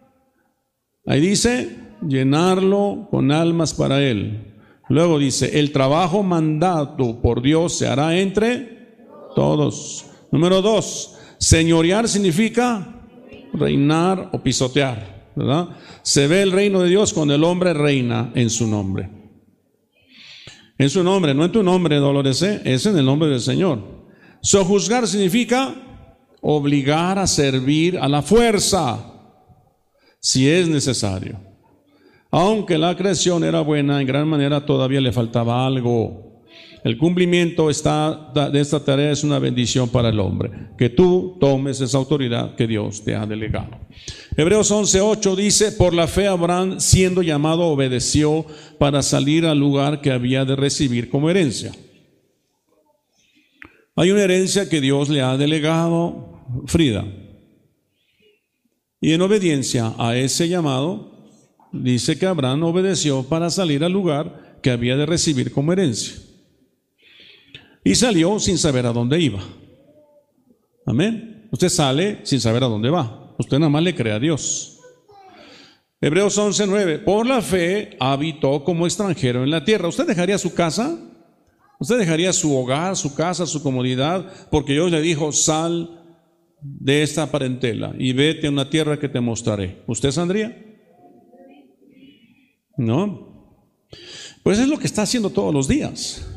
[1.06, 1.76] ahí dice,
[2.08, 4.56] llenarlo con almas para Él.
[4.88, 8.96] Luego dice, el trabajo mandado por Dios se hará entre
[9.36, 10.06] todos.
[10.32, 13.02] Número dos, señorear significa
[13.52, 15.68] reinar o pisotear, ¿verdad?
[16.02, 19.17] Se ve el reino de Dios cuando el hombre reina en su nombre.
[20.78, 22.62] En su nombre, no en tu nombre, Dolores, ¿eh?
[22.64, 23.80] es en el nombre del Señor.
[24.42, 25.74] Sojuzgar significa
[26.42, 29.00] obligar a servir a la fuerza,
[30.20, 31.40] si es necesario.
[32.30, 36.27] Aunque la creación era buena, en gran manera todavía le faltaba algo.
[36.84, 41.82] El cumplimiento está, de esta tarea es una bendición para el hombre, que tú tomes
[41.82, 43.72] esa autoridad que Dios te ha delegado.
[44.36, 48.46] Hebreos 11:8 dice, por la fe Abraham, siendo llamado, obedeció
[48.78, 51.72] para salir al lugar que había de recibir como herencia.
[53.96, 57.06] Hay una herencia que Dios le ha delegado, Frida.
[59.02, 61.12] Y en obediencia a ese llamado,
[61.72, 66.27] dice que Abraham obedeció para salir al lugar que había de recibir como herencia.
[67.88, 69.42] Y salió sin saber a dónde iba.
[70.86, 71.48] Amén.
[71.54, 73.34] Usted sale sin saber a dónde va.
[73.40, 74.82] Usted nada más le cree a Dios.
[76.02, 76.98] Hebreos 11:9.
[77.06, 79.88] Por la fe habitó como extranjero en la tierra.
[79.88, 81.00] ¿Usted dejaría su casa?
[81.80, 84.34] ¿Usted dejaría su hogar, su casa, su comodidad?
[84.52, 86.20] Porque Dios le dijo, sal
[86.62, 89.82] de esta parentela y vete a una tierra que te mostraré.
[89.88, 90.62] ¿Usted saldría?
[92.76, 93.56] ¿No?
[94.44, 96.37] Pues es lo que está haciendo todos los días.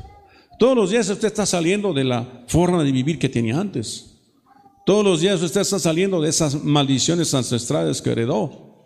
[0.61, 4.21] Todos los días usted está saliendo de la forma de vivir que tenía antes.
[4.85, 8.85] Todos los días usted está saliendo de esas maldiciones ancestrales que heredó.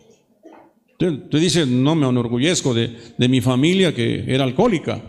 [0.93, 2.95] Usted, dice, no me enorgullezco de,
[3.27, 5.03] mi familia que era alcohólica.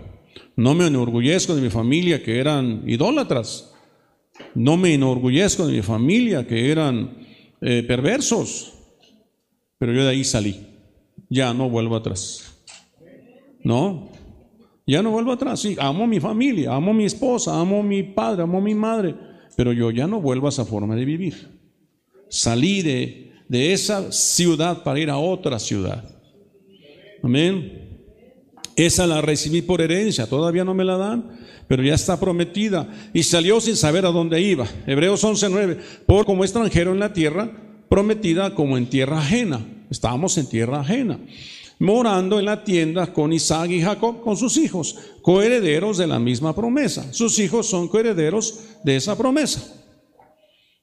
[0.56, 3.72] No me enorgullezco de mi familia que eran idólatras.
[4.56, 7.16] No me enorgullezco de mi familia que eran
[7.60, 8.72] eh, perversos.
[9.78, 10.66] Pero yo de ahí salí
[11.28, 12.54] ya no vuelvo atrás.
[13.62, 14.10] No,
[14.86, 15.60] ya no vuelvo atrás.
[15.60, 19.14] Sí, amo mi familia, amo mi esposa, amo mi padre, amo mi madre,
[19.56, 21.48] pero yo ya no vuelvo a esa forma de vivir.
[22.28, 26.04] Salí de, de esa ciudad para ir a otra ciudad.
[27.22, 27.86] Amén.
[28.76, 32.88] Esa la recibí por herencia, todavía no me la dan, pero ya está prometida.
[33.14, 34.66] Y salió sin saber a dónde iba.
[34.86, 35.78] Hebreos 11:9.
[36.06, 37.50] Por como extranjero en la tierra,
[37.88, 39.66] prometida como en tierra ajena.
[39.90, 41.18] Estábamos en tierra ajena,
[41.78, 46.54] morando en la tienda con Isaac y Jacob, con sus hijos, coherederos de la misma
[46.54, 47.12] promesa.
[47.12, 49.74] Sus hijos son coherederos de esa promesa.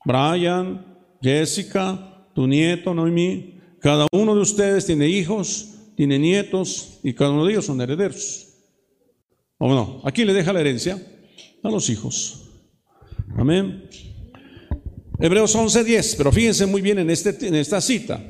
[0.05, 0.85] Brian,
[1.21, 7.45] Jessica, tu nieto, Noemí, cada uno de ustedes tiene hijos, tiene nietos y cada uno
[7.45, 8.49] de ellos son herederos.
[9.57, 10.01] ¿O no?
[10.03, 11.01] Aquí le deja la herencia
[11.63, 12.49] a los hijos.
[13.37, 13.89] Amén.
[15.19, 18.21] Hebreos 11:10, pero fíjense muy bien en, este, en esta cita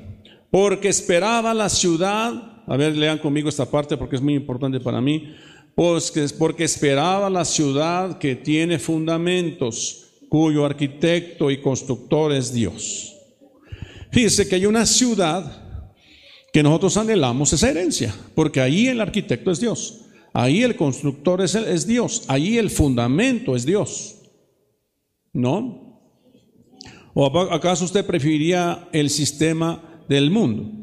[0.53, 5.01] porque esperaba la ciudad, a ver, lean conmigo esta parte porque es muy importante para
[5.01, 5.34] mí,
[5.76, 13.16] pues porque esperaba la ciudad que tiene fundamentos, cuyo arquitecto y constructor es Dios.
[14.11, 15.61] Fíjense que hay una ciudad
[16.51, 21.55] que nosotros anhelamos esa herencia, porque ahí el arquitecto es Dios, ahí el constructor es,
[21.55, 24.20] es Dios, ahí el fundamento es Dios.
[25.34, 25.99] ¿No?
[27.16, 30.82] ¿O acaso usted preferiría el sistema del mundo.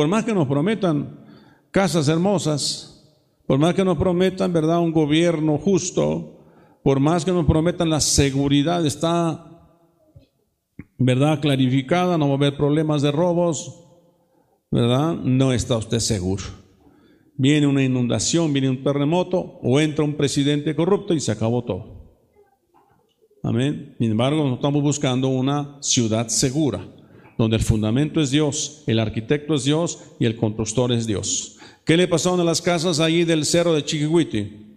[0.00, 1.26] Por más que nos prometan
[1.70, 3.04] casas hermosas,
[3.46, 6.38] Por más que nos prometan, ¿verdad?, un gobierno justo,
[6.84, 9.74] por más que nos prometan la seguridad, está,
[10.96, 13.88] ¿verdad?, clarificada, no va a haber problemas de robos,
[14.70, 15.16] ¿verdad?
[15.16, 16.44] No está usted seguro.
[17.36, 22.20] Viene una inundación, viene un terremoto, o entra un presidente corrupto y se acabó todo.
[23.42, 23.96] Amén.
[23.98, 26.86] Sin embargo, estamos buscando una ciudad segura,
[27.40, 31.56] donde el fundamento es Dios, el arquitecto es Dios y el constructor es Dios.
[31.86, 34.76] ¿Qué le pasó a las casas allí del cerro de Chiquihuiti?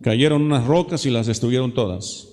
[0.00, 2.28] Cayeron unas rocas y las destruyeron todas.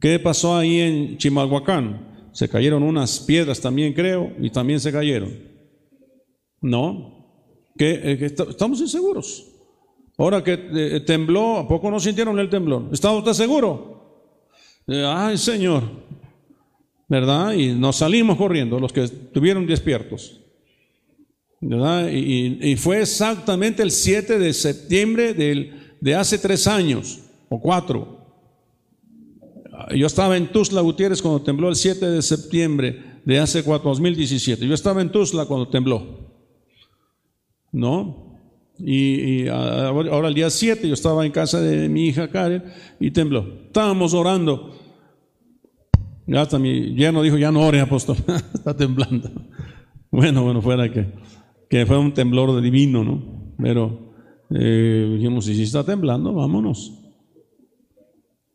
[0.00, 2.30] ¿Qué pasó ahí en Chimalhuacán?
[2.32, 5.36] Se cayeron unas piedras también, creo, y también se cayeron.
[6.60, 9.46] No, que, eh, estamos inseguros.
[10.16, 12.88] Ahora que eh, tembló, ¿a poco no sintieron el temblor?
[12.92, 13.90] ¿Está usted seguro?
[14.86, 15.82] ay Señor,
[17.10, 17.52] ¿verdad?
[17.54, 20.40] Y nos salimos corriendo, los que estuvieron despiertos.
[21.60, 22.08] ¿verdad?
[22.08, 28.18] Y, fue exactamente el 7 de septiembre de hace tres años o cuatro.
[29.94, 34.66] Yo estaba en Tuzla Gutiérrez cuando tembló el 7 de septiembre de hace cuatro, 2017.
[34.66, 36.30] Yo estaba en Tuzla cuando tembló.
[37.72, 38.38] ¿No?
[38.78, 42.62] Y, ahora el día 7 yo estaba en casa de mi hija Karen
[43.00, 43.46] y tembló.
[43.66, 44.79] Estábamos orando.
[46.30, 48.16] Ya hasta mi yerno dijo, ya no ore, apóstol,
[48.54, 49.28] está temblando.
[50.12, 51.12] Bueno, bueno, fuera que,
[51.68, 53.54] que fue un temblor divino, ¿no?
[53.58, 54.12] Pero
[54.50, 56.92] eh, dijimos, si está temblando, vámonos.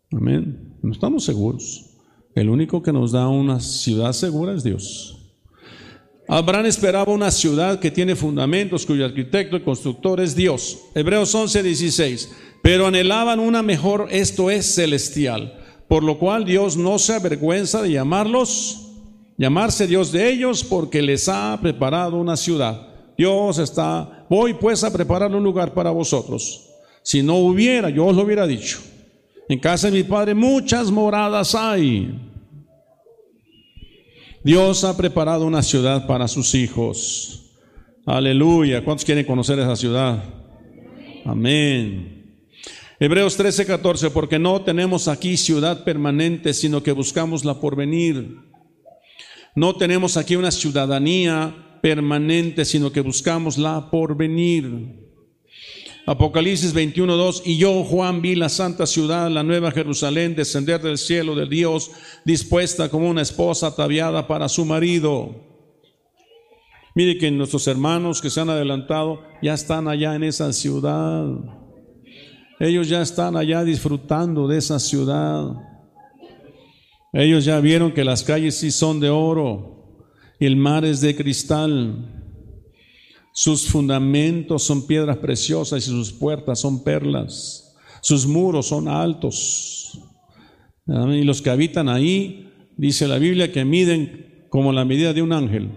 [0.10, 0.78] Amén.
[0.82, 1.98] No estamos seguros.
[2.34, 5.36] El único que nos da una ciudad segura es Dios.
[6.30, 10.80] Abraham esperaba una ciudad que tiene fundamentos, cuyo arquitecto y constructor es Dios.
[10.96, 12.36] Hebreos 11, 16.
[12.64, 17.92] Pero anhelaban una mejor, esto es celestial, por lo cual Dios no se avergüenza de
[17.92, 18.92] llamarlos,
[19.38, 22.88] llamarse Dios de ellos, porque les ha preparado una ciudad.
[23.18, 26.70] Dios está, voy pues a preparar un lugar para vosotros.
[27.02, 28.80] Si no hubiera, yo os lo hubiera dicho.
[29.48, 32.20] En casa de mi padre muchas moradas hay.
[34.44, 37.54] Dios ha preparado una ciudad para sus hijos.
[38.06, 38.84] Aleluya.
[38.84, 40.24] ¿Cuántos quieren conocer esa ciudad?
[41.26, 42.15] Amén.
[43.06, 48.36] Hebreos 13, 14, porque no tenemos aquí ciudad permanente, sino que buscamos la porvenir.
[49.56, 55.06] No tenemos aquí una ciudadanía permanente, sino que buscamos la porvenir.
[56.08, 61.36] Apocalipsis 21.2, y yo, Juan, vi la santa ciudad, la nueva Jerusalén, descender del cielo
[61.36, 61.92] de Dios,
[62.26, 65.44] dispuesta como una esposa ataviada para su marido.
[66.96, 71.65] Mire que nuestros hermanos que se han adelantado ya están allá en esa ciudad.
[72.60, 75.56] Ellos ya están allá disfrutando de esa ciudad.
[77.12, 79.76] Ellos ya vieron que las calles sí son de oro
[80.40, 82.24] y el mar es de cristal.
[83.34, 87.76] Sus fundamentos son piedras preciosas y sus puertas son perlas.
[88.02, 90.00] Sus muros son altos.
[90.88, 95.34] Y los que habitan ahí, dice la Biblia, que miden como la medida de un
[95.34, 95.72] ángel.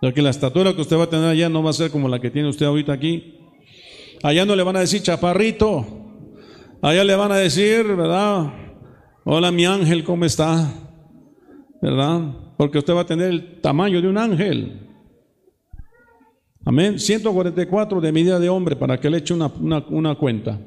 [0.00, 2.20] Porque la estatura que usted va a tener allá no va a ser como la
[2.20, 3.39] que tiene usted ahorita aquí.
[4.22, 5.86] Allá no le van a decir chaparrito.
[6.82, 8.52] Allá le van a decir, ¿verdad?
[9.24, 10.72] Hola mi ángel, ¿cómo está?
[11.80, 12.34] ¿Verdad?
[12.56, 14.88] Porque usted va a tener el tamaño de un ángel.
[16.64, 16.98] Amén.
[16.98, 19.50] 144 de medida de hombre para que le eche una,
[19.88, 20.60] una, cuenta.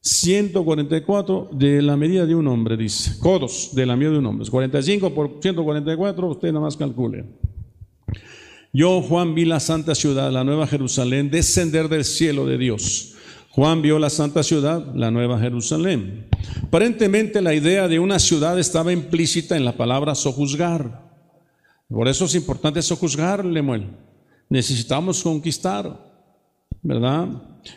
[0.00, 3.18] 144 de la medida de un hombre, dice.
[3.20, 4.48] Codos de la medida de un hombre.
[4.50, 7.24] 45 por 144, usted nada más calcule.
[8.72, 13.14] Yo, Juan, vi la santa ciudad, la nueva Jerusalén, descender del cielo de Dios.
[13.50, 16.26] Juan vio la santa ciudad, la nueva Jerusalén.
[16.62, 21.02] Aparentemente la idea de una ciudad estaba implícita en la palabra sojuzgar.
[21.88, 23.88] Por eso es importante sojuzgar, Lemuel
[24.52, 25.98] necesitamos conquistar,
[26.82, 27.26] ¿verdad?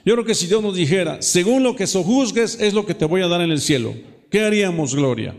[0.05, 3.05] Yo creo que si Dios nos dijera, según lo que sojuzgues es lo que te
[3.05, 3.93] voy a dar en el cielo,
[4.29, 5.37] ¿qué haríamos, Gloria?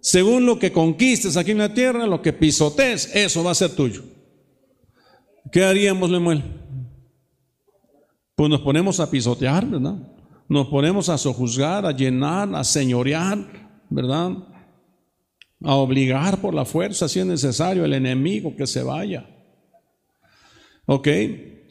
[0.00, 3.70] Según lo que conquistes aquí en la tierra, lo que pisotees, eso va a ser
[3.70, 4.02] tuyo.
[5.50, 6.42] ¿Qué haríamos, Lemuel?
[8.34, 9.96] Pues nos ponemos a pisotear, ¿verdad?
[10.48, 13.38] Nos ponemos a sojuzgar, a llenar, a señorear,
[13.90, 14.32] ¿verdad?
[15.62, 19.28] A obligar por la fuerza, si es necesario, el enemigo que se vaya.
[20.86, 21.08] ¿Ok?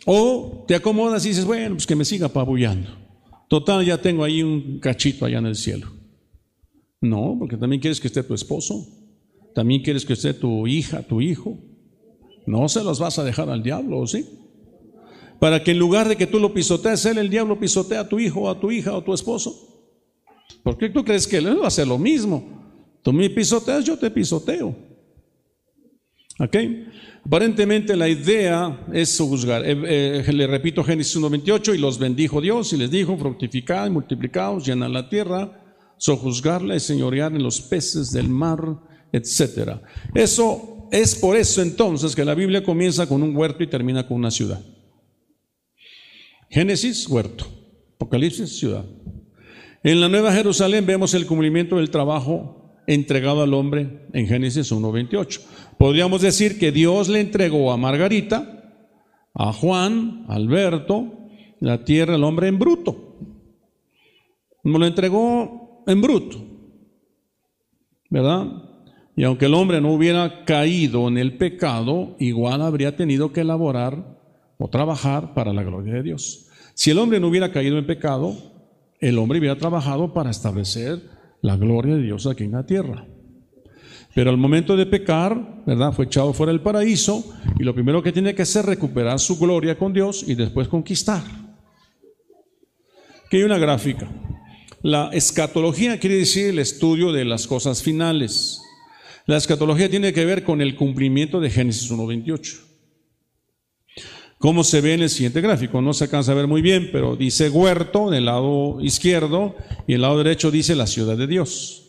[0.05, 2.89] O te acomodas y dices, bueno, pues que me siga pabullando.
[3.47, 5.91] Total, ya tengo ahí un cachito allá en el cielo.
[7.01, 8.87] No, porque también quieres que esté tu esposo.
[9.53, 11.57] También quieres que esté tu hija, tu hijo.
[12.51, 14.27] No se los vas a dejar al diablo, ¿sí?
[15.39, 18.19] Para que en lugar de que tú lo pisotees, él, el diablo pisotea a tu
[18.19, 19.87] hijo, a tu hija o a tu esposo.
[20.61, 22.43] ¿Por qué tú crees que él va a hacer lo mismo?
[23.03, 24.75] Tú me pisoteas, yo te pisoteo.
[26.39, 26.57] ¿Ok?
[27.25, 29.63] Aparentemente la idea es sojuzgar.
[29.65, 34.65] Eh, eh, le repito Génesis 1.28, y los bendijo Dios y les dijo, fructificad, multiplicaos,
[34.65, 35.57] llenad la tierra,
[35.95, 38.59] sojuzgarla y señorear en los peces del mar,
[39.13, 39.77] etc.
[40.13, 44.17] Eso es por eso entonces que la Biblia comienza con un huerto y termina con
[44.17, 44.61] una ciudad.
[46.49, 47.47] Génesis, huerto.
[47.95, 48.85] Apocalipsis, ciudad.
[49.83, 55.41] En la Nueva Jerusalén vemos el cumplimiento del trabajo entregado al hombre en Génesis 1.28.
[55.77, 58.83] Podríamos decir que Dios le entregó a Margarita,
[59.33, 61.29] a Juan, a Alberto,
[61.59, 63.17] la tierra al hombre en bruto.
[64.63, 66.43] Me lo entregó en bruto,
[68.09, 68.70] ¿verdad?
[69.21, 74.17] Y aunque el hombre no hubiera caído en el pecado, igual habría tenido que elaborar
[74.57, 76.47] o trabajar para la gloria de Dios.
[76.73, 78.35] Si el hombre no hubiera caído en pecado,
[78.99, 81.03] el hombre hubiera trabajado para establecer
[81.43, 83.05] la gloria de Dios aquí en la tierra.
[84.15, 85.93] Pero al momento de pecar, ¿verdad?
[85.93, 87.23] Fue echado fuera del paraíso
[87.59, 90.67] y lo primero que tiene que hacer es recuperar su gloria con Dios y después
[90.67, 91.21] conquistar.
[93.27, 94.09] Aquí hay una gráfica.
[94.81, 98.63] La escatología quiere decir el estudio de las cosas finales.
[99.25, 102.71] La escatología tiene que ver con el cumplimiento de Génesis 1.28.
[104.41, 105.81] ¿Cómo se ve en el siguiente gráfico?
[105.81, 109.55] No se alcanza a ver muy bien, pero dice huerto en el lado izquierdo
[109.85, 111.81] y el lado derecho dice la ciudad de Dios.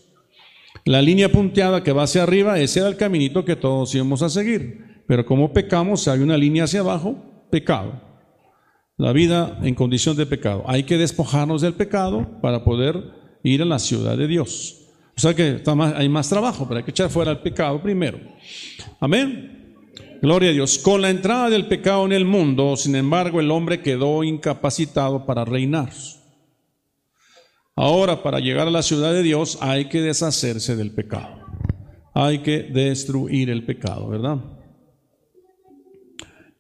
[0.85, 4.29] La línea punteada que va hacia arriba, ese era el caminito que todos íbamos a
[4.29, 5.05] seguir.
[5.07, 7.17] Pero como pecamos, hay una línea hacia abajo,
[7.51, 8.03] pecado.
[8.99, 10.65] La vida en condición de pecado.
[10.67, 13.03] Hay que despojarnos del pecado para poder
[13.43, 14.82] ir a la ciudad de Dios.
[15.17, 15.63] O sea que
[15.95, 18.19] hay más trabajo, pero hay que echar fuera el pecado primero.
[19.01, 19.77] Amén.
[20.23, 20.79] Gloria a Dios.
[20.79, 25.45] Con la entrada del pecado en el mundo, sin embargo, el hombre quedó incapacitado para
[25.45, 25.91] reinar.
[27.75, 31.41] Ahora, para llegar a la ciudad de Dios hay que deshacerse del pecado.
[32.15, 34.39] Hay que destruir el pecado, ¿verdad?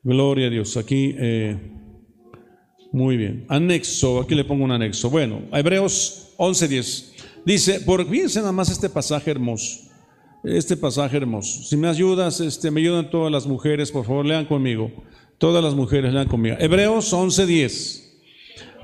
[0.03, 0.77] Gloria a Dios.
[0.77, 1.57] Aquí, eh,
[2.93, 3.47] muy bien.
[3.49, 5.09] Anexo, aquí le pongo un anexo.
[5.11, 7.12] Bueno, Hebreos 11:10.
[7.45, 9.81] Dice, por fíjense nada más este pasaje hermoso.
[10.45, 11.63] Este pasaje hermoso.
[11.63, 14.91] Si me ayudas, este, me ayudan todas las mujeres, por favor, lean conmigo.
[15.39, 16.57] Todas las mujeres lean conmigo.
[16.59, 18.03] Hebreos 11:10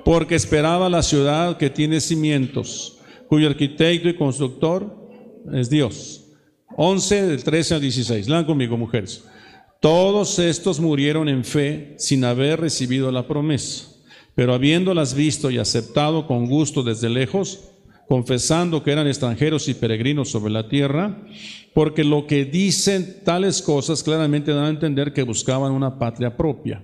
[0.08, 2.96] porque esperaba la ciudad que tiene cimientos,
[3.28, 4.96] cuyo arquitecto y constructor
[5.52, 6.24] es Dios.
[6.76, 8.26] 11 del 13 al 16.
[8.26, 9.24] Lean conmigo, mujeres.
[9.80, 13.86] Todos estos murieron en fe sin haber recibido la promesa,
[14.34, 17.68] pero habiéndolas visto y aceptado con gusto desde lejos,
[18.08, 21.18] confesando que eran extranjeros y peregrinos sobre la tierra,
[21.74, 26.82] porque lo que dicen tales cosas claramente dan a entender que buscaban una patria propia.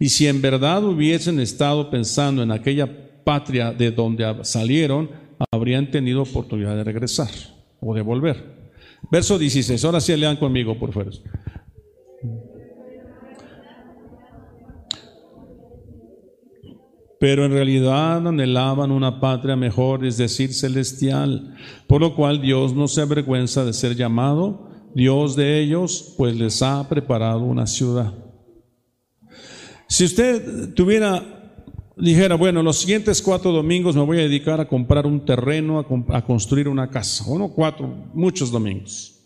[0.00, 2.88] Y si en verdad hubiesen estado pensando en aquella
[3.22, 5.10] patria de donde salieron,
[5.52, 7.30] habrían tenido oportunidad de regresar
[7.80, 8.54] o de volver.
[9.10, 11.12] Verso 16, ahora sí lean conmigo, por favor.
[17.20, 21.54] Pero en realidad anhelaban una patria mejor, es decir, celestial,
[21.86, 26.62] por lo cual Dios no se avergüenza de ser llamado Dios de ellos, pues les
[26.62, 28.14] ha preparado una ciudad.
[29.88, 31.52] Si usted tuviera,
[31.96, 36.24] dijera, bueno, los siguientes cuatro domingos me voy a dedicar a comprar un terreno, a,
[36.24, 39.24] construir una casa, uno, cuatro, muchos domingos.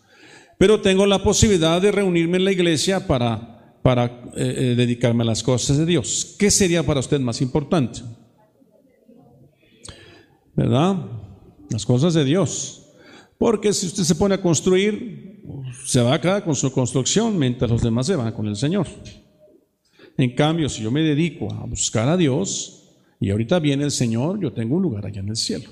[0.57, 4.05] Pero tengo la posibilidad de reunirme en la iglesia para, para
[4.35, 6.35] eh, eh, dedicarme a las cosas de Dios.
[6.37, 8.01] ¿Qué sería para usted más importante?
[10.55, 10.97] ¿Verdad?
[11.69, 12.85] Las cosas de Dios.
[13.37, 15.43] Porque si usted se pone a construir,
[15.85, 18.87] se va a quedar con su construcción mientras los demás se van con el Señor.
[20.17, 22.83] En cambio, si yo me dedico a buscar a Dios
[23.21, 25.69] y ahorita viene el Señor, yo tengo un lugar allá en el cielo.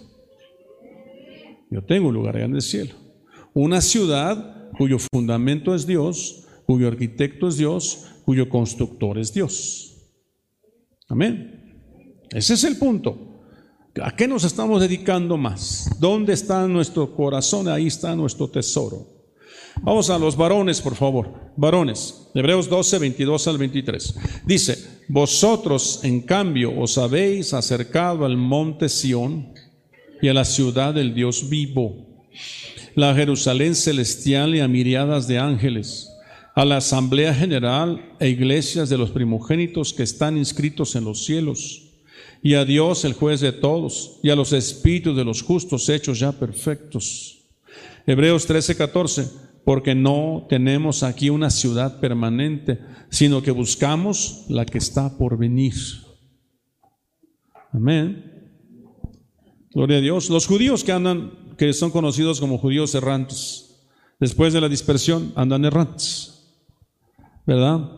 [1.69, 2.95] Yo tengo un lugar allá en el cielo.
[3.53, 10.11] Una ciudad cuyo fundamento es Dios, cuyo arquitecto es Dios, cuyo constructor es Dios.
[11.07, 11.79] Amén.
[12.29, 13.39] Ese es el punto.
[14.03, 15.89] ¿A qué nos estamos dedicando más?
[15.99, 17.69] ¿Dónde está nuestro corazón?
[17.69, 19.07] Ahí está nuestro tesoro.
[19.81, 21.33] Vamos a los varones, por favor.
[21.55, 24.15] Varones, Hebreos 12, 22 al 23.
[24.45, 29.53] Dice, vosotros en cambio os habéis acercado al monte Sión
[30.21, 32.27] y a la ciudad del Dios vivo,
[32.95, 36.06] la Jerusalén celestial y a miriadas de ángeles,
[36.57, 41.83] a la asamblea general e iglesias de los primogénitos que están inscritos en los cielos,
[42.41, 46.17] y a Dios el juez de todos, y a los espíritus de los justos hechos
[46.17, 47.43] ya perfectos.
[48.07, 49.29] Hebreos 13, 14
[49.65, 52.79] porque no tenemos aquí una ciudad permanente,
[53.11, 55.75] sino que buscamos la que está por venir.
[57.71, 58.49] Amén.
[59.75, 60.31] Gloria a Dios.
[60.31, 63.77] Los judíos que andan, que son conocidos como judíos errantes,
[64.19, 66.36] después de la dispersión, andan errantes.
[67.47, 67.89] ¿Verdad?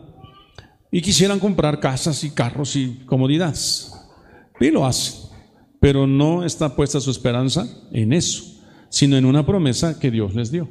[0.92, 3.92] Y quisieran comprar casas y carros y comodidades.
[4.60, 5.28] Y lo hacen.
[5.80, 8.44] Pero no está puesta su esperanza en eso,
[8.88, 10.68] sino en una promesa que Dios les dio.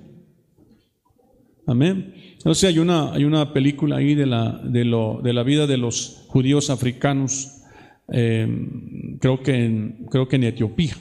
[1.68, 2.14] Amén.
[2.38, 5.78] Entonces hay una, hay una película ahí de la, de, lo, de la vida de
[5.78, 7.62] los judíos africanos,
[8.12, 8.48] eh,
[9.20, 10.96] creo, que en, creo que en Etiopía.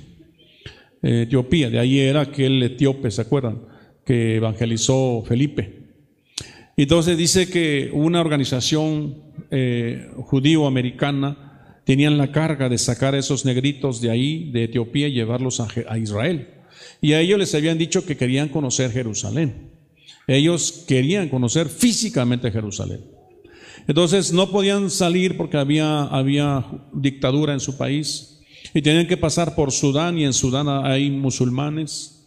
[1.00, 3.60] Etiopía, de ahí era aquel etíope, ¿se acuerdan?
[4.04, 5.77] Que evangelizó Felipe.
[6.82, 9.16] Entonces dice que una organización
[9.50, 15.12] eh, judío-americana tenían la carga de sacar a esos negritos de ahí, de Etiopía, y
[15.12, 16.48] llevarlos a, a Israel.
[17.00, 19.72] Y a ellos les habían dicho que querían conocer Jerusalén.
[20.28, 23.00] Ellos querían conocer físicamente Jerusalén.
[23.88, 28.40] Entonces no podían salir porque había, había dictadura en su país
[28.72, 32.17] y tenían que pasar por Sudán y en Sudán hay musulmanes.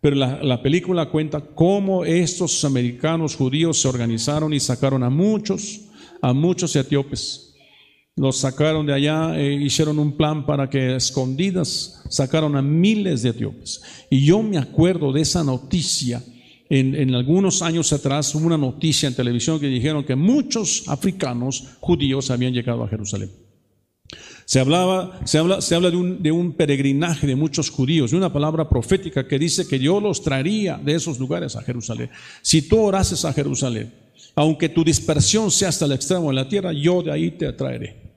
[0.00, 5.80] Pero la, la, película cuenta cómo estos americanos judíos se organizaron y sacaron a muchos,
[6.22, 7.54] a muchos etíopes.
[8.16, 13.30] Los sacaron de allá, e hicieron un plan para que escondidas sacaron a miles de
[13.30, 13.82] etíopes.
[14.10, 16.22] Y yo me acuerdo de esa noticia
[16.70, 22.30] en, algunos años atrás hubo una noticia en televisión que dijeron que muchos africanos judíos
[22.30, 23.30] habían llegado a Jerusalén.
[24.44, 28.68] Se, hablaba, se habla, se habla de, un, peregrinaje de muchos judíos, de una palabra
[28.68, 32.10] profética que dice que Dios los traería de esos lugares a Jerusalén.
[32.40, 33.92] Si tú orases a Jerusalén,
[34.34, 38.08] aunque tu dispersión sea hasta el extremo de la tierra, yo de ahí te atraeré.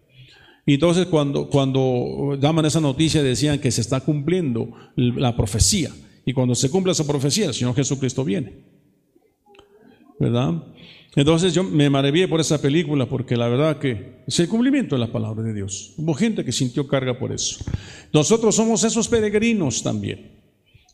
[0.66, 5.92] Y entonces cuando, cuando daban esa noticia decían que se está cumpliendo la profecía.
[6.26, 8.54] Y cuando se cumple esa profecía, el Señor Jesucristo viene.
[10.20, 10.64] ¿Verdad?
[11.16, 15.00] Entonces yo me maravillé por esa película porque la verdad que es el cumplimiento de
[15.00, 15.94] la palabra de Dios.
[15.98, 17.64] Hubo gente que sintió carga por eso.
[18.14, 20.40] Nosotros somos esos peregrinos también.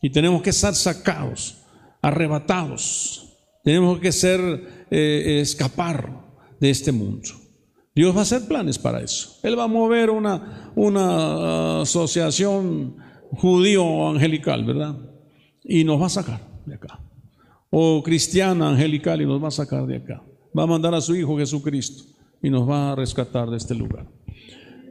[0.02, 1.58] Y tenemos que ser sacados,
[2.02, 3.36] arrebatados.
[3.62, 6.26] Tenemos que ser, eh, escapar
[6.58, 7.28] de este mundo.
[7.94, 9.38] Dios va a hacer planes para eso.
[9.42, 12.96] Él va a mover una, una asociación
[13.32, 14.96] judío angelical, ¿verdad?
[15.68, 16.98] y nos va a sacar de acá.
[17.70, 20.22] O cristiana angelical y nos va a sacar de acá.
[20.56, 22.04] Va a mandar a su Hijo Jesucristo
[22.42, 24.06] y nos va a rescatar de este lugar.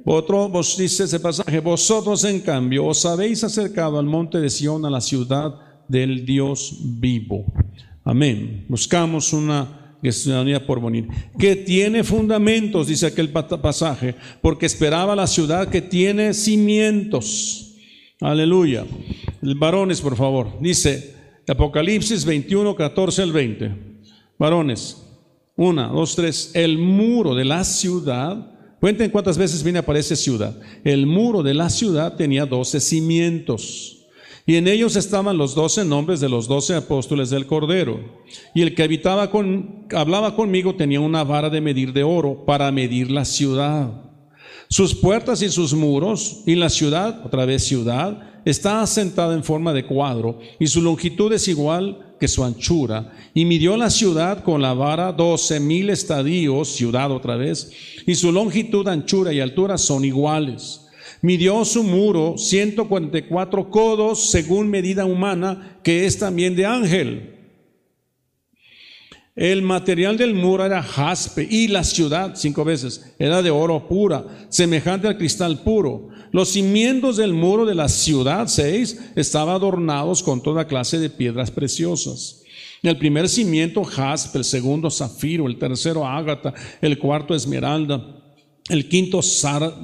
[0.06, 4.86] Otro, vos dice ese pasaje, vosotros en cambio os habéis acercado al monte de Sión,
[4.86, 5.56] a la ciudad
[5.88, 7.46] del Dios vivo.
[8.06, 8.66] Amén.
[8.70, 15.68] Buscamos una ciudadanía por bonita, que tiene fundamentos, dice aquel pasaje, porque esperaba la ciudad
[15.68, 17.76] que tiene cimientos.
[18.22, 18.86] Aleluya.
[19.42, 20.60] Varones, por favor.
[20.62, 21.17] Dice
[21.48, 23.72] Apocalipsis 21, 14 al 20.
[24.38, 25.04] Varones.
[25.56, 26.52] Una, dos, tres.
[26.54, 28.52] El muro de la ciudad.
[28.80, 30.56] Cuenten cuántas veces viene aparece ciudad.
[30.84, 33.98] El muro de la ciudad tenía doce cimientos.
[34.46, 38.00] Y en ellos estaban los doce nombres de los doce apóstoles del Cordero.
[38.54, 42.72] Y el que habitaba con, hablaba conmigo tenía una vara de medir de oro para
[42.72, 44.04] medir la ciudad.
[44.70, 49.74] Sus puertas y sus muros y la ciudad, otra vez ciudad, está asentada en forma
[49.74, 53.14] de cuadro y su longitud es igual que su anchura.
[53.34, 57.72] Y midió la ciudad con la vara doce mil estadios, ciudad otra vez,
[58.06, 60.88] y su longitud, anchura y altura son iguales.
[61.22, 67.37] Midió su muro 144 codos según medida humana, que es también de ángel.
[69.38, 74.26] El material del muro era jaspe y la ciudad, cinco veces, era de oro pura,
[74.50, 76.10] semejante al cristal puro.
[76.32, 81.52] Los cimientos del muro de la ciudad, seis, estaban adornados con toda clase de piedras
[81.52, 82.42] preciosas.
[82.82, 88.18] El primer cimiento, jaspe, el segundo, zafiro, el tercero, ágata, el cuarto, esmeralda,
[88.70, 89.22] el quinto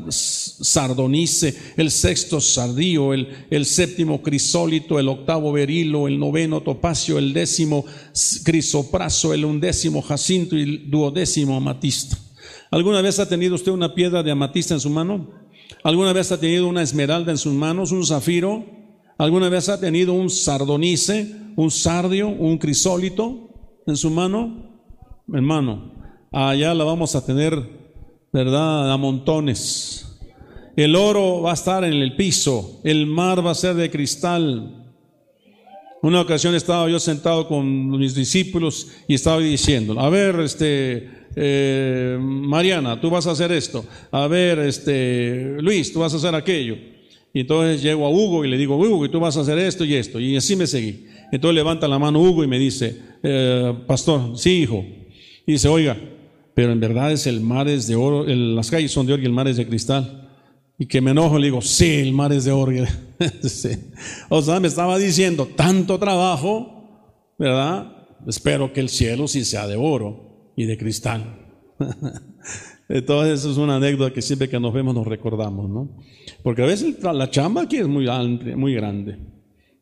[0.09, 7.33] sardonice, el sexto sardío, el, el, séptimo crisólito, el octavo berilo, el noveno topacio, el
[7.33, 7.85] décimo
[8.43, 12.17] crisopraso, el undécimo jacinto y el duodécimo amatista.
[12.71, 15.29] ¿Alguna vez ha tenido usted una piedra de amatista en su mano?
[15.83, 18.65] ¿Alguna vez ha tenido una esmeralda en sus manos, un zafiro?
[19.17, 23.49] ¿Alguna vez ha tenido un sardonice, un sardio, un crisólito
[23.85, 24.81] en su mano?
[25.31, 25.93] Hermano,
[26.31, 27.82] allá la vamos a tener,
[28.33, 28.91] ¿verdad?
[28.91, 30.19] A montones.
[30.75, 34.87] El oro va a estar en el piso, el mar va a ser de cristal.
[36.01, 42.17] Una ocasión estaba yo sentado con mis discípulos y estaba diciendo, a ver, este, eh,
[42.19, 46.75] Mariana, tú vas a hacer esto, a ver, este, Luis, tú vas a hacer aquello.
[47.35, 49.85] Y entonces llego a Hugo y le digo, Hugo, y tú vas a hacer esto
[49.85, 50.19] y esto.
[50.19, 51.07] Y así me seguí.
[51.31, 54.85] Entonces levanta la mano Hugo y me dice, eh, pastor, sí, hijo.
[55.47, 55.97] Y dice, oiga,
[56.53, 59.25] pero en verdad es el mar es de oro, las calles son de oro y
[59.25, 60.29] el mar es de cristal.
[60.77, 62.71] Y que me enojo, le digo, sí, el mar es de oro.
[64.29, 68.05] O sea, me estaba diciendo, tanto trabajo, ¿verdad?
[68.27, 70.51] Espero que el cielo sí sea de oro.
[70.55, 71.39] y de cristal.
[72.89, 75.97] Entonces, eso es una anécdota que siempre que nos vemos nos recordamos, ¿no?
[76.43, 78.07] Porque a veces la chamba aquí es muy,
[78.55, 79.17] muy grande,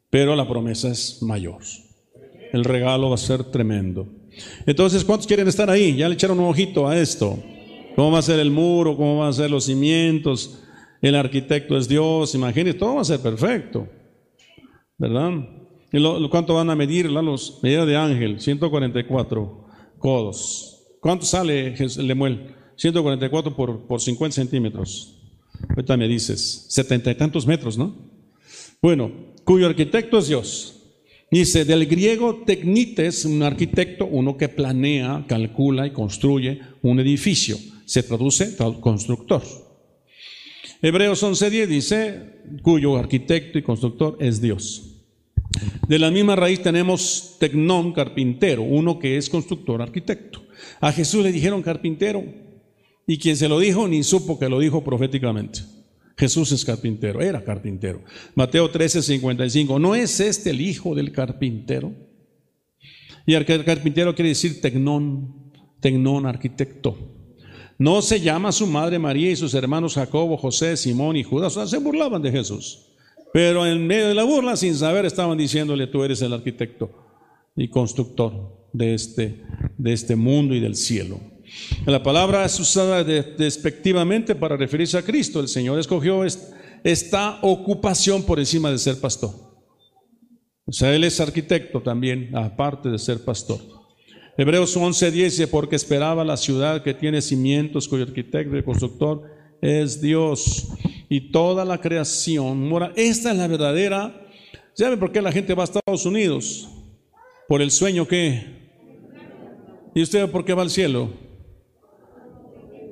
[0.09, 1.61] pero la promesa es mayor.
[2.53, 4.07] El regalo va a ser tremendo.
[4.65, 5.95] Entonces, ¿cuántos quieren estar ahí?
[5.95, 7.37] Ya le echaron un ojito a esto.
[7.95, 8.95] ¿Cómo va a ser el muro?
[8.95, 10.59] ¿Cómo van a ser los cimientos?
[11.01, 13.87] El arquitecto es Dios, imagínense, todo va a ser perfecto.
[14.97, 15.31] ¿Verdad?
[15.91, 17.09] ¿Y lo, cuánto van a medir?
[17.09, 19.65] Los medidas de ángel, 144
[19.97, 20.77] codos.
[21.01, 22.55] ¿Cuánto sale Lemuel?
[22.75, 25.17] 144 por, por 50 centímetros.
[25.69, 27.95] Ahorita me dices, setenta y tantos metros, ¿no?
[28.81, 29.11] Bueno,
[29.43, 30.80] cuyo arquitecto es Dios.
[31.31, 37.57] Dice, del griego tecnites, un arquitecto, uno que planea, calcula y construye un edificio.
[37.85, 39.41] Se traduce constructor.
[40.81, 42.19] Hebreos 11.10 dice,
[42.61, 44.91] cuyo arquitecto y constructor es Dios.
[45.87, 50.43] De la misma raíz tenemos tecnón, carpintero, uno que es constructor, arquitecto.
[50.81, 52.25] A Jesús le dijeron carpintero,
[53.07, 55.61] y quien se lo dijo ni supo que lo dijo proféticamente.
[56.17, 58.03] Jesús es carpintero, era carpintero.
[58.35, 59.79] Mateo 13, 55.
[59.79, 61.93] ¿No es este el hijo del carpintero?
[63.25, 66.97] Y el carpintero quiere decir tecnón, tecnón, arquitecto.
[67.77, 71.57] No se llama su madre María y sus hermanos Jacobo, José, Simón y Judas.
[71.57, 72.87] O sea, se burlaban de Jesús.
[73.33, 76.91] Pero en medio de la burla, sin saber, estaban diciéndole, tú eres el arquitecto
[77.55, 79.43] y constructor de este,
[79.77, 81.19] de este mundo y del cielo.
[81.85, 85.39] La palabra es usada despectivamente para referirse a Cristo.
[85.39, 86.23] El Señor escogió
[86.83, 89.31] esta ocupación por encima de ser pastor.
[90.65, 93.59] O sea, Él es arquitecto también, aparte de ser pastor.
[94.37, 99.23] Hebreos 11:10 dice, porque esperaba la ciudad que tiene cimientos, cuyo arquitecto y constructor
[99.61, 100.69] es Dios.
[101.09, 102.93] Y toda la creación mora.
[102.95, 104.29] Esta es la verdadera.
[104.73, 106.69] ¿Sabe por qué la gente va a Estados Unidos?
[107.47, 108.61] Por el sueño que.
[109.93, 111.30] ¿Y usted por qué va al cielo?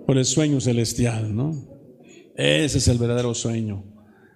[0.10, 1.55] Por el sueño celestial, ¿no?
[2.36, 3.84] Ese es el verdadero sueño.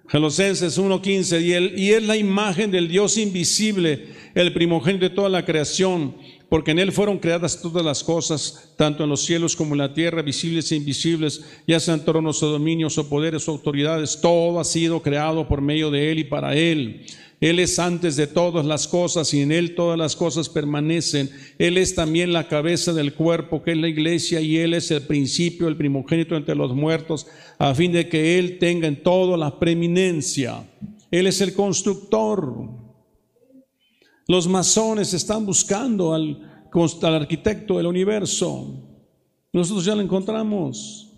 [0.08, 4.06] Colosenses 1.15, y, y es la imagen del Dios invisible,
[4.36, 6.16] el primogénito de toda la creación,
[6.48, 9.96] porque en Él fueron creadas todas las cosas, tanto en los cielos como en la
[9.96, 14.66] tierra, visibles e invisibles, ya sean tronos o dominios o poderes o autoridades, todo ha
[14.66, 17.08] sido creado por medio de Él y para Él.
[17.44, 21.30] Él es antes de todas las cosas y en Él todas las cosas permanecen.
[21.60, 25.02] Él es también la cabeza del cuerpo que es la iglesia y Él es el
[25.02, 27.28] principio, el primogénito entre los muertos,
[27.60, 30.66] a fin de que Él tenga en todo la preeminencia.
[31.12, 32.70] Él es el constructor.
[34.26, 36.70] Los masones están buscando al,
[37.02, 38.74] al arquitecto del universo.
[39.52, 41.12] Nosotros ya lo encontramos.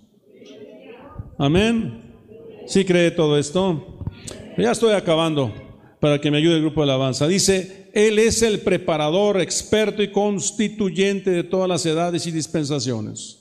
[1.38, 2.02] Amén.
[2.66, 4.02] ¿Sí cree todo esto?
[4.58, 5.65] Ya estoy acabando
[6.06, 7.28] para que me ayude el grupo de alabanza.
[7.28, 13.40] Dice, Él es el preparador, experto y constituyente de todas las edades y dispensaciones.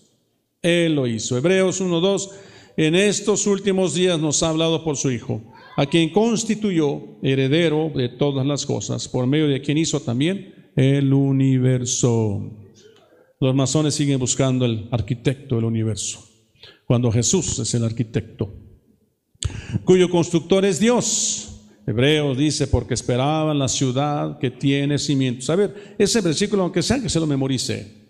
[0.62, 1.36] Él lo hizo.
[1.36, 2.30] Hebreos 1.2,
[2.78, 5.42] en estos últimos días nos ha hablado por su Hijo,
[5.76, 11.12] a quien constituyó heredero de todas las cosas, por medio de quien hizo también el
[11.12, 12.50] universo.
[13.40, 16.26] Los masones siguen buscando el arquitecto del universo,
[16.86, 18.54] cuando Jesús es el arquitecto,
[19.84, 21.50] cuyo constructor es Dios
[21.86, 25.50] Hebreos dice, porque esperaban la ciudad que tiene cimientos.
[25.50, 28.04] A ver, ese versículo, aunque sea que se lo memorice.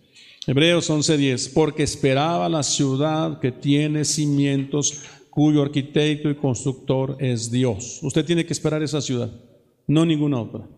[0.46, 7.98] Hebreos 11:10, porque esperaba la ciudad que tiene cimientos, cuyo arquitecto y constructor es Dios.
[8.02, 9.32] Usted tiene que esperar esa ciudad,
[9.88, 10.68] no ninguna otra.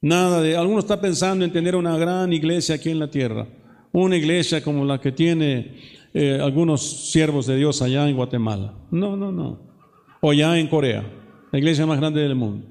[0.00, 3.46] Nada de, alguno está pensando en tener una gran iglesia aquí en la tierra,
[3.92, 5.76] una iglesia como la que tiene
[6.14, 8.74] eh, algunos siervos de Dios allá en Guatemala.
[8.90, 9.60] No, no, no.
[10.22, 11.19] O ya en Corea
[11.52, 12.66] la iglesia más grande del mundo.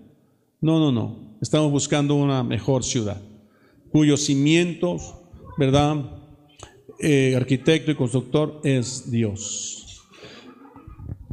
[0.61, 1.37] No, no, no.
[1.41, 3.21] Estamos buscando una mejor ciudad,
[3.91, 5.15] cuyos cimientos,
[5.57, 5.97] ¿verdad?
[6.99, 10.03] Eh, arquitecto y constructor es Dios.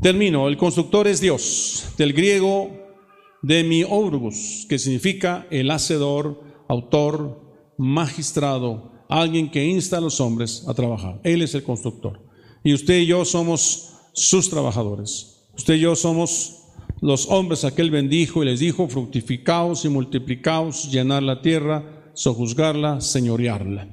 [0.01, 0.47] Termino.
[0.49, 1.95] El constructor es Dios.
[1.97, 2.71] Del griego
[3.43, 7.41] demiurgus, que significa el hacedor, autor,
[7.79, 11.21] magistrado, alguien que insta a los hombres a trabajar.
[11.25, 12.21] Él es el constructor.
[12.63, 15.49] Y usted y yo somos sus trabajadores.
[15.57, 16.56] Usted y yo somos
[17.01, 23.89] los hombres aquel bendijo y les dijo, fructificaos y multiplicaos, llenar la tierra, sojuzgarla, señorearla.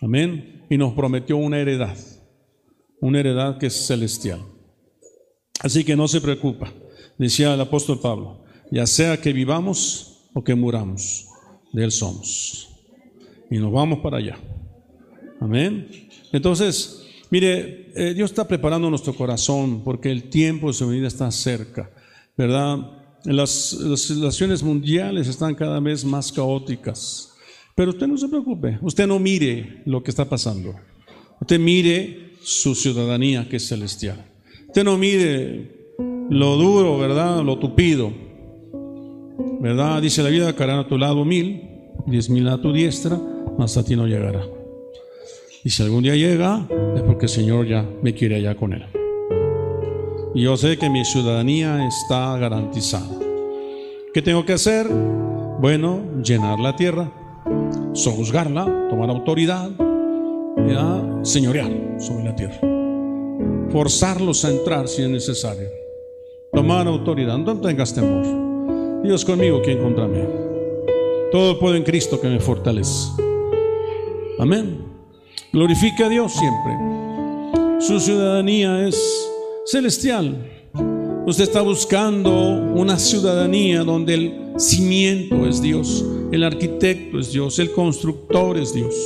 [0.00, 0.66] Amén.
[0.68, 1.96] Y nos prometió una heredad,
[3.00, 4.40] una heredad que es celestial.
[5.60, 6.72] Así que no se preocupa,
[7.16, 11.26] decía el apóstol Pablo, ya sea que vivamos o que muramos,
[11.72, 12.68] de Él somos.
[13.50, 14.38] Y nos vamos para allá.
[15.40, 15.88] Amén.
[16.32, 17.03] Entonces,
[17.34, 21.90] Mire, eh, Dios está preparando nuestro corazón porque el tiempo de su venida está cerca,
[22.38, 22.78] ¿verdad?
[23.24, 27.34] Las, las situaciones mundiales están cada vez más caóticas.
[27.74, 30.76] Pero usted no se preocupe, usted no mire lo que está pasando.
[31.40, 34.24] Usted mire su ciudadanía que es celestial.
[34.68, 35.96] Usted no mire
[36.30, 37.42] lo duro, ¿verdad?
[37.42, 38.12] Lo tupido.
[39.58, 40.00] ¿Verdad?
[40.00, 41.62] Dice la vida, caerán a tu lado mil,
[42.06, 43.20] diez mil a tu diestra,
[43.58, 44.53] mas a ti no llegará.
[45.64, 48.84] Y si algún día llega, es porque el Señor ya me quiere allá con él.
[50.34, 53.18] Y yo sé que mi ciudadanía está garantizada.
[54.12, 54.86] ¿Qué tengo que hacer?
[55.60, 57.10] Bueno, llenar la tierra,
[57.94, 59.70] sojuzgarla, tomar autoridad,
[61.22, 62.60] señorear sobre la tierra.
[63.70, 65.68] Forzarlos a entrar si es necesario.
[66.52, 69.02] Tomar autoridad, no tengas temor.
[69.02, 70.20] Dios conmigo, quien contra mí.
[71.32, 73.08] Todo puedo en Cristo que me fortalece.
[74.38, 74.83] Amén.
[75.54, 76.76] Glorifique a Dios siempre.
[77.78, 79.30] Su ciudadanía es
[79.64, 80.50] celestial.
[81.28, 82.32] Usted está buscando
[82.74, 88.96] una ciudadanía donde el cimiento es Dios, el arquitecto es Dios, el constructor es Dios.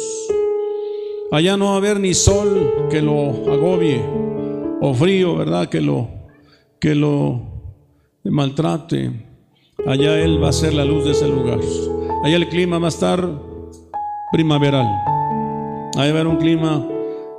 [1.30, 4.00] Allá no va a haber ni sol que lo agobie
[4.80, 5.68] o frío, ¿verdad?
[5.68, 6.08] Que lo
[6.80, 7.42] que lo
[8.24, 9.12] maltrate.
[9.86, 11.60] Allá él va a ser la luz de ese lugar.
[12.24, 13.28] Allá el clima va a estar
[14.32, 14.86] primaveral.
[15.98, 16.88] Ahí va a haber un clima,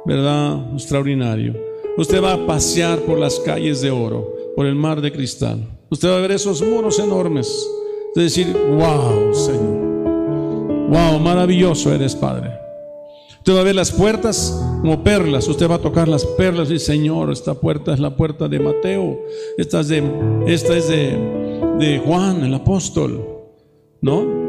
[0.03, 0.73] ¿verdad?
[0.73, 1.55] Extraordinario.
[1.97, 5.65] Usted va a pasear por las calles de oro, por el mar de cristal.
[5.89, 7.65] Usted va a ver esos muros enormes.
[8.13, 10.89] De decir, wow, Señor.
[10.89, 12.51] Wow, maravilloso eres, Padre.
[13.37, 15.47] Usted va a ver las puertas como perlas.
[15.47, 19.21] Usted va a tocar las perlas y Señor, esta puerta es la puerta de Mateo.
[19.57, 20.03] Esta es de,
[20.47, 21.17] esta es de,
[21.79, 23.25] de Juan, el apóstol.
[24.01, 24.48] ¿No?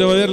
[0.00, 0.30] Usted va a ver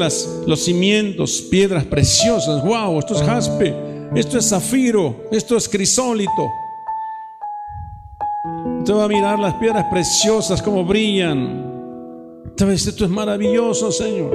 [0.48, 2.64] los cimientos, piedras preciosas.
[2.64, 3.76] Wow, esto es jaspe
[4.16, 6.32] esto es zafiro, esto es crisólito.
[8.80, 12.46] Usted va a mirar las piedras preciosas como brillan.
[12.46, 14.34] Usted va a decir, esto es maravilloso, Señor.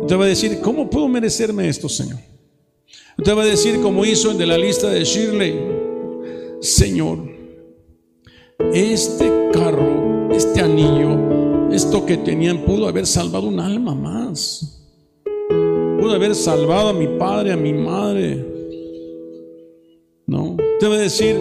[0.00, 2.18] Usted va a decir, ¿cómo puedo merecerme esto, Señor?
[3.16, 5.54] Usted va a decir, como hizo el de la lista de Shirley,
[6.60, 7.18] Señor,
[8.74, 11.29] este carro, este anillo,
[11.72, 14.80] esto que tenían pudo haber salvado un alma más
[16.00, 18.44] pudo haber salvado a mi padre, a mi madre.
[20.26, 21.36] No, te va a decir,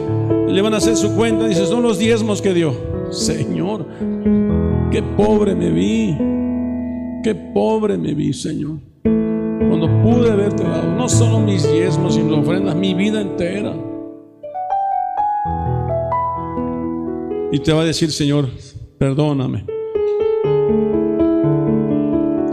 [0.47, 2.73] le van a hacer su cuenta, dice, son los diezmos que dio.
[3.11, 3.85] Señor,
[4.91, 6.17] qué pobre me vi,
[7.23, 8.79] qué pobre me vi, Señor.
[9.03, 13.75] Cuando pude haberte dado no solo mis diezmos, sino ofrendas, mi vida entera.
[17.51, 18.49] Y te va a decir, Señor,
[18.97, 19.78] perdóname.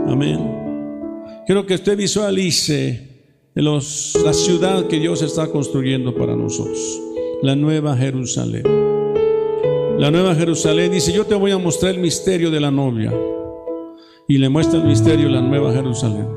[0.07, 1.43] Amén.
[1.45, 3.07] Quiero que usted visualice
[3.53, 7.01] la ciudad que Dios está construyendo para nosotros,
[7.41, 8.63] la nueva Jerusalén.
[9.97, 13.11] La nueva Jerusalén dice, yo te voy a mostrar el misterio de la novia.
[14.27, 16.27] Y le muestra el misterio de la nueva Jerusalén.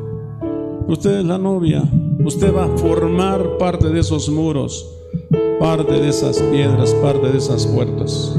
[0.89, 1.83] Usted es la novia,
[2.25, 4.89] usted va a formar parte de esos muros,
[5.59, 8.35] parte de esas piedras, parte de esas puertas.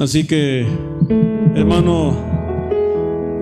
[0.00, 0.66] Así que,
[1.54, 2.16] hermano,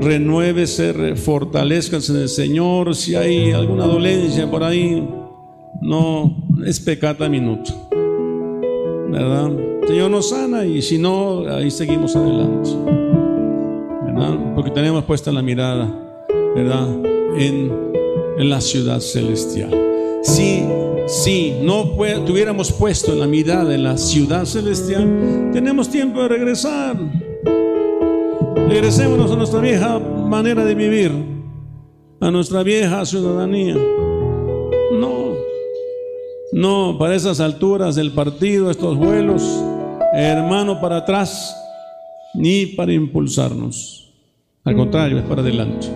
[0.01, 2.95] renuévese, fortalezcanse en el Señor.
[2.95, 5.07] Si hay alguna dolencia por ahí,
[5.83, 6.35] no
[6.65, 7.73] es pecata minuto.
[9.11, 9.51] ¿Verdad?
[9.87, 12.71] Señor nos sana y si no, ahí seguimos adelante.
[14.05, 14.55] ¿Verdad?
[14.55, 15.89] Porque tenemos puesta la mirada,
[16.55, 16.89] ¿verdad?
[17.37, 17.71] En,
[18.39, 19.71] en la ciudad celestial.
[20.23, 20.65] Si,
[21.07, 21.85] si no
[22.27, 26.97] tuviéramos puesto la mirada en la ciudad celestial, tenemos tiempo de regresar.
[28.69, 31.13] Regresémonos a nuestra vieja manera de vivir,
[32.21, 33.77] a nuestra vieja ciudadanía.
[34.93, 35.35] No,
[36.53, 39.43] no, para esas alturas del partido, estos vuelos,
[40.13, 41.57] hermano, para atrás,
[42.35, 44.13] ni para impulsarnos.
[44.65, 45.87] Al contrario, es para adelante.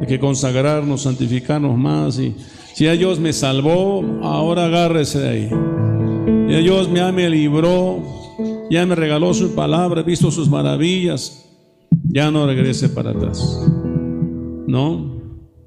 [0.00, 2.18] Hay que consagrarnos, santificarnos más.
[2.18, 2.34] Y
[2.78, 5.50] si a Dios me salvó, ahora agárrese de ahí.
[6.48, 8.00] Y a Dios ya me libró,
[8.70, 11.44] ya me regaló su palabra, he visto sus maravillas
[12.04, 13.68] ya no regrese para atrás.
[14.68, 15.20] ¿No?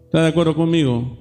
[0.05, 1.17] ¿Está de acuerdo conmigo?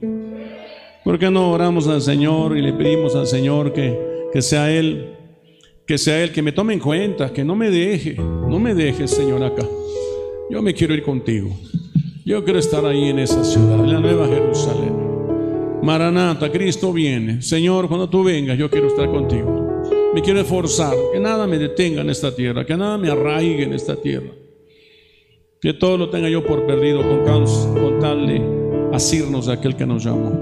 [1.02, 3.98] ¿Por qué no oramos al Señor y le pedimos al Señor que,
[4.32, 5.16] que sea Él,
[5.88, 9.08] que sea Él, que me tome en cuenta, que no me deje, no me deje,
[9.08, 9.66] Señor, acá.
[10.50, 11.50] Yo me quiero ir contigo.
[12.24, 14.99] Yo quiero estar ahí en esa ciudad, en la Nueva Jerusalén.
[15.82, 17.42] Maranata, Cristo viene.
[17.42, 19.82] Señor, cuando tú vengas, yo quiero estar contigo.
[20.14, 23.72] Me quiero esforzar, que nada me detenga en esta tierra, que nada me arraigue en
[23.72, 24.30] esta tierra.
[25.60, 28.42] Que todo lo tenga yo por perdido con, con tal de
[28.92, 30.32] asirnos de aquel que nos llamó.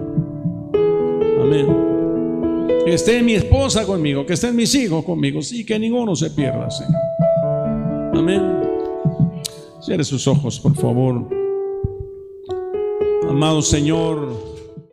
[1.42, 1.66] Amén.
[2.84, 6.70] Que esté mi esposa conmigo, que estén mis hijos conmigo, sí, que ninguno se pierda,
[6.70, 7.02] Señor.
[8.14, 8.42] Amén.
[9.80, 11.28] Cierre sus ojos, por favor.
[13.28, 14.57] Amado Señor,